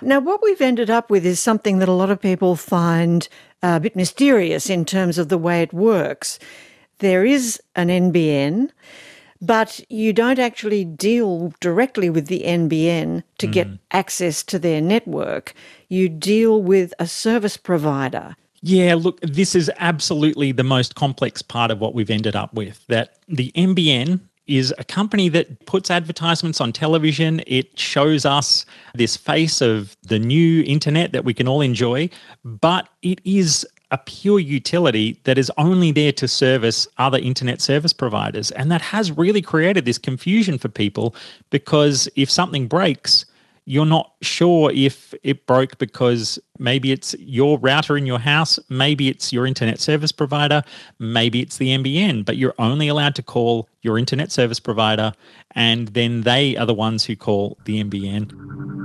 Now, 0.00 0.20
what 0.20 0.42
we've 0.42 0.60
ended 0.60 0.90
up 0.90 1.08
with 1.08 1.24
is 1.24 1.40
something 1.40 1.78
that 1.78 1.88
a 1.88 1.92
lot 1.92 2.10
of 2.10 2.20
people 2.20 2.56
find 2.56 3.28
a 3.62 3.80
bit 3.80 3.96
mysterious 3.96 4.68
in 4.68 4.84
terms 4.84 5.18
of 5.18 5.28
the 5.28 5.38
way 5.38 5.62
it 5.62 5.72
works. 5.72 6.38
There 6.98 7.24
is 7.24 7.60
an 7.74 7.88
NBN, 7.88 8.70
but 9.42 9.80
you 9.90 10.12
don't 10.12 10.38
actually 10.38 10.84
deal 10.84 11.52
directly 11.60 12.08
with 12.08 12.28
the 12.28 12.44
NBN 12.46 13.24
to 13.38 13.46
mm. 13.48 13.52
get 13.52 13.68
access 13.90 14.42
to 14.44 14.58
their 14.58 14.80
network. 14.80 15.52
You 15.88 16.08
deal 16.08 16.62
with 16.62 16.94
a 17.00 17.08
service 17.08 17.56
provider. 17.56 18.36
Yeah, 18.62 18.94
look, 18.94 19.20
this 19.20 19.56
is 19.56 19.70
absolutely 19.78 20.52
the 20.52 20.62
most 20.62 20.94
complex 20.94 21.42
part 21.42 21.72
of 21.72 21.80
what 21.80 21.94
we've 21.94 22.10
ended 22.10 22.36
up 22.36 22.54
with. 22.54 22.86
That 22.86 23.18
the 23.28 23.50
NBN 23.56 24.20
is 24.46 24.72
a 24.78 24.84
company 24.84 25.28
that 25.30 25.66
puts 25.66 25.90
advertisements 25.90 26.60
on 26.60 26.72
television. 26.72 27.42
It 27.48 27.76
shows 27.78 28.24
us 28.24 28.64
this 28.94 29.16
face 29.16 29.60
of 29.60 29.96
the 30.02 30.20
new 30.20 30.62
internet 30.62 31.12
that 31.12 31.24
we 31.24 31.34
can 31.34 31.48
all 31.48 31.60
enjoy, 31.60 32.10
but 32.44 32.88
it 33.02 33.20
is 33.24 33.66
a 33.92 33.98
pure 33.98 34.40
utility 34.40 35.20
that 35.24 35.38
is 35.38 35.52
only 35.58 35.92
there 35.92 36.12
to 36.12 36.26
service 36.26 36.88
other 36.98 37.18
internet 37.18 37.60
service 37.60 37.92
providers. 37.92 38.50
And 38.52 38.72
that 38.72 38.80
has 38.80 39.12
really 39.12 39.42
created 39.42 39.84
this 39.84 39.98
confusion 39.98 40.58
for 40.58 40.68
people 40.68 41.14
because 41.50 42.08
if 42.16 42.30
something 42.30 42.66
breaks, 42.66 43.26
you're 43.64 43.86
not 43.86 44.12
sure 44.22 44.72
if 44.74 45.14
it 45.22 45.46
broke 45.46 45.78
because 45.78 46.38
maybe 46.58 46.90
it's 46.90 47.14
your 47.20 47.58
router 47.58 47.96
in 47.96 48.06
your 48.06 48.18
house, 48.18 48.58
maybe 48.68 49.08
it's 49.08 49.32
your 49.32 49.46
internet 49.46 49.78
service 49.78 50.10
provider, 50.10 50.64
maybe 50.98 51.40
it's 51.40 51.58
the 51.58 51.68
NBN, 51.68 52.24
but 52.24 52.36
you're 52.36 52.54
only 52.58 52.88
allowed 52.88 53.14
to 53.14 53.22
call 53.22 53.68
your 53.82 53.98
internet 53.98 54.32
service 54.32 54.58
provider, 54.58 55.12
and 55.52 55.88
then 55.88 56.22
they 56.22 56.56
are 56.56 56.66
the 56.66 56.74
ones 56.74 57.04
who 57.04 57.14
call 57.14 57.56
the 57.64 57.82
NBN. 57.84 58.81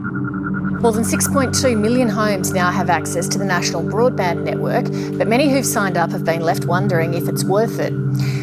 More 0.80 0.92
than 0.92 1.04
6.2 1.04 1.76
million 1.76 2.08
homes 2.08 2.54
now 2.54 2.70
have 2.70 2.92
access 2.92 3.28
to 3.30 3.40
the 3.40 3.46
national 3.46 3.82
broadband 3.82 4.44
network, 4.44 4.86
but 5.18 5.28
many 5.28 5.50
who've 5.50 5.66
signed 5.66 5.98
up 5.98 6.12
have 6.12 6.24
been 6.24 6.42
left 6.42 6.66
wondering 6.66 7.16
if 7.16 7.28
it's 7.28 7.44
worth 7.44 7.80
it. 7.80 7.94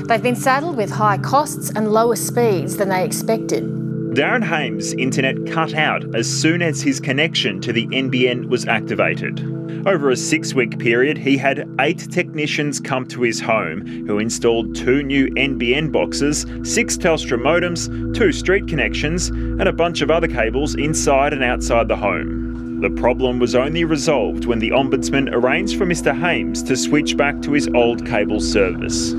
They've 0.09 0.21
been 0.21 0.35
saddled 0.35 0.77
with 0.77 0.91
high 0.91 1.19
costs 1.19 1.71
and 1.71 1.93
lower 1.93 2.17
speeds 2.17 2.77
than 2.77 2.89
they 2.89 3.05
expected. 3.05 3.94
Darren 4.15 4.45
Hames' 4.45 4.93
internet 4.93 5.45
cut 5.51 5.75
out 5.75 6.15
as 6.15 6.31
soon 6.31 6.63
as 6.63 6.81
his 6.81 7.01
connection 7.01 7.61
to 7.61 7.73
the 7.73 7.89
NBN 7.89 8.49
was 8.49 8.65
activated. 8.65 9.41
Over 9.89 10.11
a 10.11 10.17
six 10.17 10.55
week 10.55 10.79
period, 10.79 11.19
he 11.19 11.37
had 11.37 11.69
eight 11.81 12.09
technicians 12.13 12.79
come 12.79 13.09
to 13.09 13.23
his 13.23 13.41
home 13.41 14.07
who 14.07 14.21
installed 14.21 14.77
two 14.77 15.03
new 15.03 15.27
NBN 15.31 15.91
boxes, 15.91 16.47
six 16.63 16.97
Telstra 16.97 17.39
modems, 17.39 17.89
two 18.15 18.31
street 18.31 18.69
connections, 18.69 19.31
and 19.31 19.67
a 19.67 19.73
bunch 19.73 20.01
of 20.01 20.13
other 20.13 20.29
cables 20.29 20.77
inside 20.77 21.33
and 21.33 21.43
outside 21.43 21.89
the 21.89 21.97
home. 21.97 22.81
The 22.83 22.91
problem 22.91 23.41
was 23.41 23.57
only 23.57 23.83
resolved 23.83 24.45
when 24.45 24.61
the 24.61 24.71
Ombudsman 24.71 25.33
arranged 25.33 25.77
for 25.77 25.87
Mr. 25.87 26.17
Hames 26.17 26.63
to 26.65 26.77
switch 26.77 27.17
back 27.17 27.43
to 27.43 27.51
his 27.51 27.67
old 27.75 28.07
cable 28.07 28.41
service. 28.41 29.11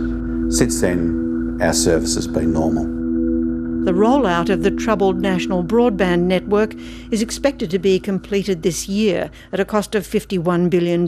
Since 0.58 0.80
then, 0.80 1.60
our 1.62 1.74
service 1.74 2.16
has 2.16 2.28
been 2.28 2.54
normal. 2.54 2.95
The 3.86 3.92
rollout 3.92 4.50
of 4.50 4.64
the 4.64 4.72
troubled 4.72 5.22
national 5.22 5.64
broadband 5.64 6.22
network 6.22 6.74
is 7.12 7.22
expected 7.22 7.70
to 7.70 7.78
be 7.78 8.00
completed 8.00 8.64
this 8.64 8.90
year 8.90 9.30
at 9.54 9.60
a 9.60 9.64
cost 9.64 9.94
of 9.94 10.08
$51 10.08 10.72
billion. 10.72 11.08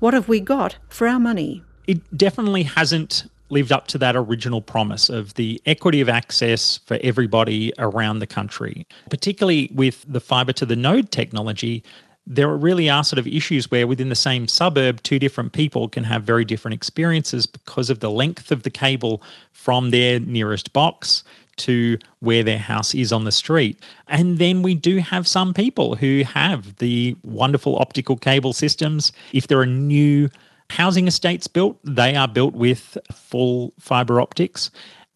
What 0.00 0.12
have 0.12 0.26
we 0.26 0.40
got 0.40 0.76
for 0.88 1.06
our 1.06 1.20
money? 1.20 1.62
It 1.86 2.00
definitely 2.18 2.64
hasn't 2.64 3.30
lived 3.50 3.70
up 3.70 3.86
to 3.88 3.98
that 3.98 4.16
original 4.16 4.60
promise 4.60 5.08
of 5.08 5.34
the 5.34 5.62
equity 5.66 6.00
of 6.00 6.08
access 6.08 6.78
for 6.78 6.98
everybody 7.00 7.72
around 7.78 8.18
the 8.18 8.26
country. 8.26 8.84
Particularly 9.08 9.70
with 9.72 10.04
the 10.08 10.20
fibre 10.20 10.52
to 10.54 10.66
the 10.66 10.74
node 10.74 11.12
technology, 11.12 11.84
there 12.26 12.48
really 12.48 12.90
are 12.90 13.04
sort 13.04 13.20
of 13.20 13.26
issues 13.28 13.70
where 13.70 13.86
within 13.86 14.08
the 14.08 14.16
same 14.16 14.48
suburb, 14.48 15.00
two 15.04 15.20
different 15.20 15.52
people 15.52 15.88
can 15.88 16.02
have 16.02 16.24
very 16.24 16.44
different 16.44 16.74
experiences 16.74 17.46
because 17.46 17.88
of 17.88 18.00
the 18.00 18.10
length 18.10 18.50
of 18.50 18.64
the 18.64 18.70
cable 18.70 19.22
from 19.52 19.90
their 19.90 20.18
nearest 20.18 20.72
box 20.72 21.22
to 21.58 21.98
where 22.20 22.42
their 22.42 22.58
house 22.58 22.94
is 22.94 23.12
on 23.12 23.24
the 23.24 23.32
street. 23.32 23.82
And 24.08 24.38
then 24.38 24.62
we 24.62 24.74
do 24.74 24.98
have 24.98 25.26
some 25.26 25.52
people 25.54 25.96
who 25.96 26.22
have 26.24 26.76
the 26.76 27.16
wonderful 27.22 27.76
optical 27.78 28.16
cable 28.16 28.52
systems. 28.52 29.12
If 29.32 29.48
there 29.48 29.58
are 29.60 29.66
new 29.66 30.28
housing 30.70 31.06
estates 31.06 31.46
built, 31.46 31.78
they 31.84 32.14
are 32.14 32.28
built 32.28 32.54
with 32.54 32.98
full 33.12 33.72
fiber 33.78 34.20
optics. 34.20 34.70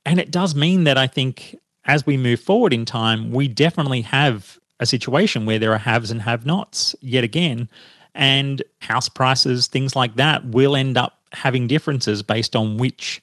And 0.05 0.19
it 0.19 0.31
does 0.31 0.55
mean 0.55 0.85
that 0.85 0.99
I 0.99 1.07
think 1.07 1.57
as 1.85 2.07
we 2.07 2.17
move 2.17 2.41
forward 2.41 2.73
in 2.73 2.85
time, 2.85 3.31
we 3.31 3.49
definitely 3.49 4.03
have 4.03 4.59
a 4.81 4.87
situation 4.87 5.47
where 5.47 5.59
there 5.59 5.73
are 5.73 5.79
haves 5.79 6.11
and 6.11 6.23
have 6.23 6.47
nots 6.47 6.95
yet 7.01 7.25
again. 7.25 7.69
And 8.15 8.63
house 8.81 9.09
prices, 9.09 9.67
things 9.69 9.97
like 9.97 10.17
that, 10.17 10.45
will 10.45 10.77
end 10.77 10.99
up 10.99 11.19
having 11.33 11.67
differences 11.67 12.23
based 12.23 12.55
on 12.55 12.77
which 12.77 13.23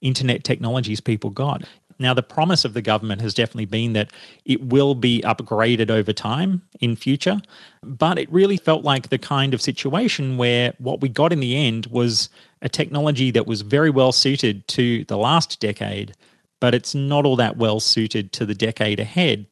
internet 0.00 0.44
technologies 0.44 1.00
people 1.00 1.30
got. 1.30 1.64
Now, 2.00 2.14
the 2.14 2.22
promise 2.22 2.64
of 2.64 2.72
the 2.72 2.80
government 2.80 3.20
has 3.20 3.34
definitely 3.34 3.66
been 3.66 3.92
that 3.92 4.10
it 4.46 4.64
will 4.64 4.94
be 4.94 5.20
upgraded 5.20 5.90
over 5.90 6.14
time 6.14 6.62
in 6.80 6.96
future, 6.96 7.42
but 7.82 8.18
it 8.18 8.32
really 8.32 8.56
felt 8.56 8.82
like 8.82 9.10
the 9.10 9.18
kind 9.18 9.52
of 9.52 9.60
situation 9.60 10.38
where 10.38 10.72
what 10.78 11.02
we 11.02 11.10
got 11.10 11.30
in 11.30 11.40
the 11.40 11.54
end 11.54 11.86
was 11.86 12.30
a 12.62 12.70
technology 12.70 13.30
that 13.30 13.46
was 13.46 13.60
very 13.60 13.90
well 13.90 14.12
suited 14.12 14.66
to 14.68 15.04
the 15.04 15.18
last 15.18 15.60
decade, 15.60 16.14
but 16.58 16.74
it's 16.74 16.94
not 16.94 17.26
all 17.26 17.36
that 17.36 17.58
well 17.58 17.80
suited 17.80 18.32
to 18.32 18.46
the 18.46 18.54
decade 18.54 18.98
ahead. 18.98 19.46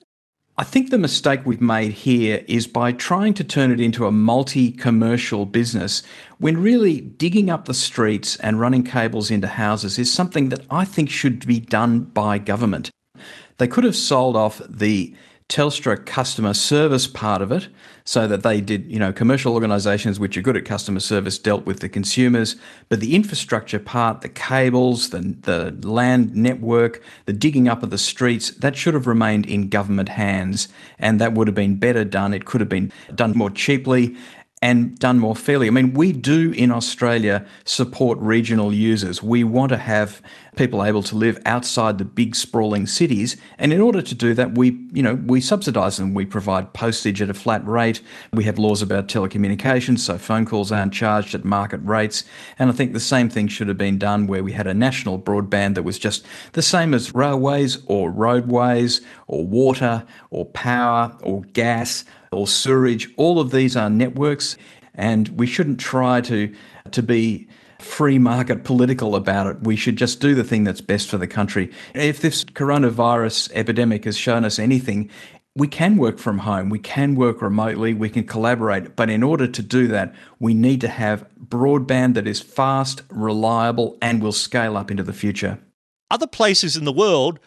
I 0.61 0.65
think 0.65 0.91
the 0.91 0.99
mistake 0.99 1.43
we've 1.45 1.61
made 1.61 1.93
here 1.93 2.45
is 2.49 2.67
by 2.67 2.91
trying 2.91 3.33
to 3.35 3.45
turn 3.45 3.71
it 3.71 3.79
into 3.79 4.07
a 4.07 4.13
multi 4.13 4.73
commercial 4.73 5.47
business 5.47 6.03
when 6.39 6.61
really 6.61 7.01
digging 7.01 7.49
up 7.49 7.67
the 7.67 7.75
streets 7.75 8.35
and 8.39 8.59
running 8.59 8.83
cables 8.83 9.31
into 9.31 9.47
houses 9.47 10.01
is 10.01 10.13
something 10.13 10.49
that 10.49 10.67
I 10.69 10.85
think 10.85 11.11
should 11.11 11.47
be 11.47 11.61
done 11.61 12.01
by 12.01 12.39
government. 12.39 12.91
They 13.59 13.69
could 13.69 13.85
have 13.85 13.95
sold 13.95 14.35
off 14.35 14.61
the 14.69 15.15
Telstra 15.49 16.05
customer 16.05 16.53
service 16.53 17.07
part 17.07 17.41
of 17.41 17.51
it 17.51 17.69
so 18.05 18.27
that 18.27 18.43
they 18.43 18.61
did, 18.61 18.91
you 18.91 18.99
know, 18.99 19.15
commercial 19.15 19.55
organizations 19.55 20.21
which 20.21 20.37
are 20.37 20.43
good 20.43 20.59
at 20.59 20.67
customer 20.67 21.01
service 21.01 21.39
dealt 21.39 21.65
with 21.65 21.81
the 21.81 21.89
consumers, 21.89 22.57
but 22.91 23.01
the 23.01 23.15
infrastructure 23.15 23.79
part, 23.79 24.21
the 24.21 24.29
cables, 24.29 25.09
the, 25.09 25.35
the 25.43 25.71
land 25.89 26.35
network, 26.35 27.03
the 27.25 27.33
digging 27.33 27.67
up 27.67 27.83
of 27.83 27.89
the 27.89 27.99
streets, 27.99 28.51
that 28.57 28.77
should 28.77 28.93
have 28.93 29.07
remained 29.07 29.47
in 29.47 29.69
government 29.71 30.11
hands 30.11 30.69
and 30.99 31.19
that 31.19 31.33
would 31.33 31.49
have 31.49 31.55
been 31.55 31.77
better 31.77 32.05
done. 32.05 32.35
It 32.35 32.45
could 32.45 32.61
have 32.61 32.69
been 32.69 32.93
done 33.15 33.33
more 33.37 33.51
cheaply 33.51 34.17
and 34.61 34.99
done 34.99 35.19
more 35.19 35.37
fairly. 35.37 35.69
I 35.69 35.71
mean, 35.71 35.95
we 35.95 36.13
do 36.13 36.53
in 36.53 36.73
Australia 36.73 37.47
support 37.65 38.19
regional 38.19 38.73
users. 38.73 39.23
We 39.23 39.45
want 39.45 39.71
to 39.71 39.79
have 39.79 40.21
people 40.57 40.85
able 40.85 41.05
to 41.05 41.15
live 41.15 41.41
outside 41.47 41.99
the 41.99 42.05
big 42.05 42.35
sprawling 42.35 42.87
cities, 42.87 43.37
and 43.59 43.73
in 43.73 43.81
order 43.81 44.03
to 44.03 44.15
do 44.15 44.35
that, 44.35 44.57
we, 44.59 44.77
you 44.93 45.03
know, 45.03 45.15
we 45.15 45.41
subsidise 45.41 45.97
them. 45.97 46.15
We 46.15 46.27
provide 46.27 46.73
postage 46.73 47.23
at 47.23 47.31
a 47.31 47.35
flat 47.35 47.65
rate. 47.67 48.01
We 48.33 48.45
have 48.45 48.59
laws 48.59 48.83
about 48.83 49.07
telecommunications, 49.07 50.01
so 50.01 50.19
phone 50.19 50.47
calls 50.47 50.73
aren't 50.73 50.93
charged 50.93 51.35
at 51.37 51.45
market 51.45 51.81
rates. 51.85 52.25
And 52.59 52.69
I 52.69 52.73
think 52.73 52.93
the 52.93 53.01
same 53.01 53.29
thing 53.29 53.47
should 53.47 53.69
have 53.69 53.79
been 53.79 53.99
done 53.99 54.27
where 54.27 54.43
we 54.43 54.53
had 54.53 54.67
a 54.67 54.75
national 54.75 55.21
broadband 55.21 55.77
that 55.77 55.85
was 55.85 55.99
just 55.99 56.27
the 56.55 56.63
same 56.63 56.93
as 56.93 57.15
railways 57.15 57.79
or 57.87 58.11
roadways 58.11 59.01
or 59.29 59.47
water 59.47 60.05
or 60.31 60.47
power 60.47 61.17
or 61.23 61.43
gas 61.53 62.05
or 62.33 62.47
sewerage. 62.47 63.09
All 63.17 63.41
of 63.41 63.51
these 63.51 63.77
are 63.77 63.91
networks, 63.91 64.57
and 64.95 65.29
we 65.29 65.47
shouldn't 65.47 65.81
try 65.81 66.21
to 66.23 66.55
to 66.91 67.03
be 67.03 67.49
free 67.79 68.19
market 68.19 68.65
political 68.65 69.15
about 69.15 69.47
it. 69.47 69.63
We 69.63 69.77
should 69.77 69.97
just 69.97 70.21
do 70.21 70.35
the 70.35 70.45
thing 70.45 70.65
that's 70.65 70.81
best 70.81 71.09
for 71.09 71.19
the 71.19 71.29
country. 71.29 71.71
If 71.95 72.21
this 72.21 72.45
coronavirus 72.45 73.51
epidemic 73.55 74.05
has 74.05 74.17
shown 74.17 74.45
us 74.45 74.59
anything, 74.59 75.11
we 75.55 75.69
can 75.69 75.97
work 75.97 76.19
from 76.19 76.39
home, 76.39 76.71
we 76.71 76.79
can 76.79 77.15
work 77.15 77.43
remotely, 77.43 77.93
we 77.95 78.09
can 78.09 78.25
collaborate, 78.25 78.95
but 78.95 79.11
in 79.11 79.23
order 79.23 79.47
to 79.49 79.63
do 79.63 79.89
that, 79.89 80.15
we 80.39 80.55
need 80.55 80.81
to 80.83 80.89
have 80.89 81.27
broadband 81.49 82.15
that 82.15 82.29
is 82.29 82.41
fast, 82.41 83.03
reliable, 83.11 83.99
and 84.01 84.23
will 84.23 84.33
scale 84.33 84.77
up 84.77 84.91
into 84.91 85.03
the 85.03 85.13
future. 85.13 85.59
Other 86.11 86.29
places 86.29 86.77
in 86.77 86.85
the 86.85 86.93
world 86.93 87.41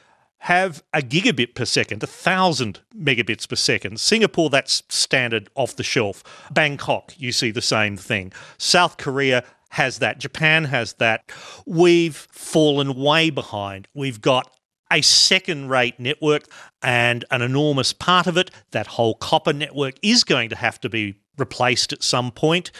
have 0.46 0.84
a 0.92 1.02
gigabit 1.02 1.54
per 1.54 1.66
second, 1.66 2.02
a 2.02 2.08
thousand 2.08 2.80
megabits 2.98 3.48
per 3.48 3.56
second. 3.56 4.00
Singapore, 4.00 4.50
that's 4.50 4.82
standard 4.90 5.50
off 5.54 5.76
the 5.76 5.84
shelf. 5.84 6.24
Bangkok, 6.52 7.14
you 7.18 7.32
see 7.32 7.52
the 7.52 7.62
same 7.62 7.96
thing. 7.96 8.34
South 8.58 8.98
Korea 8.98 9.44
has 9.70 10.00
that. 10.00 10.18
Japan 10.18 10.64
has 10.66 10.94
that. 10.94 11.32
We've 11.68 12.16
fallen 12.32 12.96
way 12.96 13.30
behind. 13.30 13.88
We've 13.94 14.20
got 14.20 14.52
a 14.92 15.02
second 15.02 15.70
rate 15.70 16.00
network 16.00 16.46
and 16.82 17.24
an 17.30 17.44
enormous 17.44 17.94
part 17.94 18.26
of 18.26 18.36
it, 18.36 18.50
that 18.72 18.88
whole 18.88 19.14
copper 19.14 19.54
network, 19.54 19.94
is 20.02 20.24
going 20.24 20.50
to 20.50 20.56
have 20.56 20.82
to 20.82 20.90
be 20.90 21.20
replaced 21.38 21.94
at 21.94 22.02
some 22.02 22.32
point. 22.32 22.72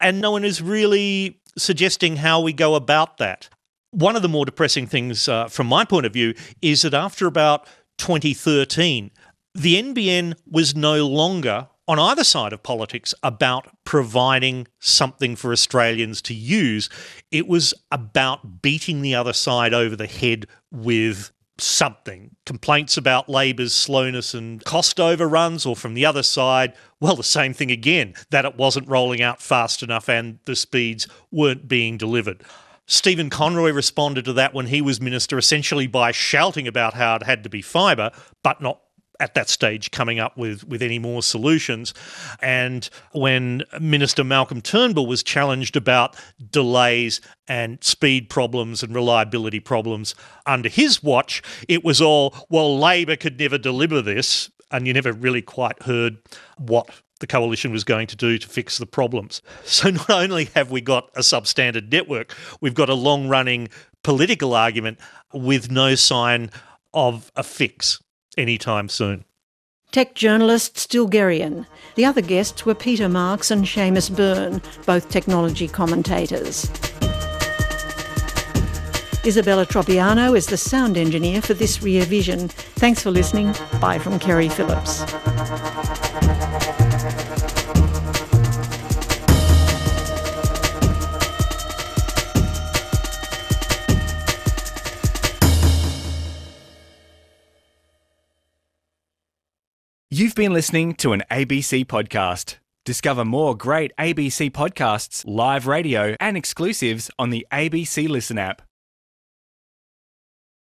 And 0.00 0.22
no 0.22 0.30
one 0.30 0.44
is 0.44 0.62
really 0.62 1.38
suggesting 1.58 2.16
how 2.16 2.40
we 2.40 2.54
go 2.54 2.76
about 2.76 3.18
that. 3.18 3.50
One 3.90 4.16
of 4.16 4.22
the 4.22 4.28
more 4.28 4.44
depressing 4.44 4.86
things, 4.86 5.28
uh, 5.28 5.48
from 5.48 5.66
my 5.66 5.84
point 5.84 6.06
of 6.06 6.12
view, 6.12 6.34
is 6.62 6.82
that 6.82 6.94
after 6.94 7.26
about 7.26 7.66
2013, 7.98 9.10
the 9.54 9.82
NBN 9.82 10.34
was 10.48 10.76
no 10.76 11.06
longer 11.06 11.68
on 11.88 11.98
either 11.98 12.22
side 12.22 12.52
of 12.52 12.62
politics 12.62 13.12
about 13.24 13.66
providing 13.84 14.68
something 14.78 15.34
for 15.34 15.50
Australians 15.50 16.22
to 16.22 16.34
use. 16.34 16.88
It 17.32 17.48
was 17.48 17.74
about 17.90 18.62
beating 18.62 19.02
the 19.02 19.16
other 19.16 19.32
side 19.32 19.74
over 19.74 19.96
the 19.96 20.06
head 20.06 20.46
with 20.70 21.32
something. 21.58 22.36
Complaints 22.46 22.96
about 22.96 23.28
Labor's 23.28 23.74
slowness 23.74 24.34
and 24.34 24.64
cost 24.64 25.00
overruns, 25.00 25.66
or 25.66 25.74
from 25.74 25.94
the 25.94 26.06
other 26.06 26.22
side, 26.22 26.74
well, 27.00 27.16
the 27.16 27.24
same 27.24 27.52
thing 27.52 27.72
again, 27.72 28.14
that 28.30 28.44
it 28.44 28.56
wasn't 28.56 28.88
rolling 28.88 29.20
out 29.20 29.42
fast 29.42 29.82
enough 29.82 30.08
and 30.08 30.38
the 30.44 30.54
speeds 30.54 31.08
weren't 31.32 31.66
being 31.66 31.96
delivered. 31.96 32.44
Stephen 32.90 33.30
Conroy 33.30 33.70
responded 33.70 34.24
to 34.24 34.32
that 34.32 34.52
when 34.52 34.66
he 34.66 34.82
was 34.82 35.00
minister 35.00 35.38
essentially 35.38 35.86
by 35.86 36.10
shouting 36.10 36.66
about 36.66 36.94
how 36.94 37.14
it 37.14 37.22
had 37.22 37.44
to 37.44 37.48
be 37.48 37.62
fibre, 37.62 38.10
but 38.42 38.60
not 38.60 38.80
at 39.20 39.34
that 39.34 39.48
stage 39.48 39.92
coming 39.92 40.18
up 40.18 40.36
with, 40.36 40.66
with 40.66 40.82
any 40.82 40.98
more 40.98 41.22
solutions. 41.22 41.94
And 42.42 42.90
when 43.12 43.62
Minister 43.80 44.24
Malcolm 44.24 44.60
Turnbull 44.60 45.06
was 45.06 45.22
challenged 45.22 45.76
about 45.76 46.16
delays 46.50 47.20
and 47.46 47.82
speed 47.84 48.28
problems 48.28 48.82
and 48.82 48.92
reliability 48.92 49.60
problems 49.60 50.16
under 50.44 50.68
his 50.68 51.00
watch, 51.00 51.42
it 51.68 51.84
was 51.84 52.00
all, 52.00 52.34
well, 52.48 52.76
Labor 52.76 53.14
could 53.14 53.38
never 53.38 53.56
deliver 53.56 54.02
this. 54.02 54.50
And 54.70 54.86
you 54.86 54.92
never 54.92 55.12
really 55.12 55.42
quite 55.42 55.82
heard 55.82 56.18
what 56.58 56.88
the 57.20 57.26
coalition 57.26 57.70
was 57.70 57.84
going 57.84 58.06
to 58.08 58.16
do 58.16 58.38
to 58.38 58.48
fix 58.48 58.78
the 58.78 58.86
problems. 58.86 59.42
So 59.64 59.90
not 59.90 60.10
only 60.10 60.46
have 60.54 60.70
we 60.70 60.80
got 60.80 61.10
a 61.14 61.20
substandard 61.20 61.92
network, 61.92 62.34
we've 62.60 62.74
got 62.74 62.88
a 62.88 62.94
long 62.94 63.28
running 63.28 63.68
political 64.02 64.54
argument 64.54 64.98
with 65.32 65.70
no 65.70 65.94
sign 65.94 66.50
of 66.92 67.30
a 67.36 67.42
fix 67.42 68.02
anytime 68.36 68.88
soon. 68.88 69.24
Tech 69.92 70.14
journalist 70.14 70.76
Stilgherrian. 70.76 71.66
The 71.96 72.04
other 72.04 72.20
guests 72.20 72.64
were 72.64 72.74
Peter 72.74 73.08
Marks 73.08 73.50
and 73.50 73.64
Seamus 73.64 74.14
Byrne, 74.14 74.62
both 74.86 75.08
technology 75.08 75.66
commentators. 75.66 76.70
Isabella 79.26 79.66
Tropiano 79.66 80.34
is 80.34 80.46
the 80.46 80.56
sound 80.56 80.96
engineer 80.96 81.42
for 81.42 81.52
this 81.52 81.82
Rear 81.82 82.04
Vision. 82.04 82.48
Thanks 82.48 83.02
for 83.02 83.10
listening. 83.10 83.54
Bye 83.80 83.98
from 83.98 84.18
Kerry 84.18 84.48
Phillips. 84.48 85.04
You've 100.12 100.34
been 100.34 100.52
listening 100.52 100.94
to 100.94 101.12
an 101.12 101.22
ABC 101.30 101.84
podcast. 101.84 102.56
Discover 102.86 103.26
more 103.26 103.54
great 103.54 103.92
ABC 103.98 104.50
podcasts, 104.50 105.24
live 105.26 105.66
radio, 105.66 106.16
and 106.18 106.36
exclusives 106.36 107.10
on 107.18 107.30
the 107.30 107.46
ABC 107.52 108.08
Listen 108.08 108.38
app. 108.38 108.62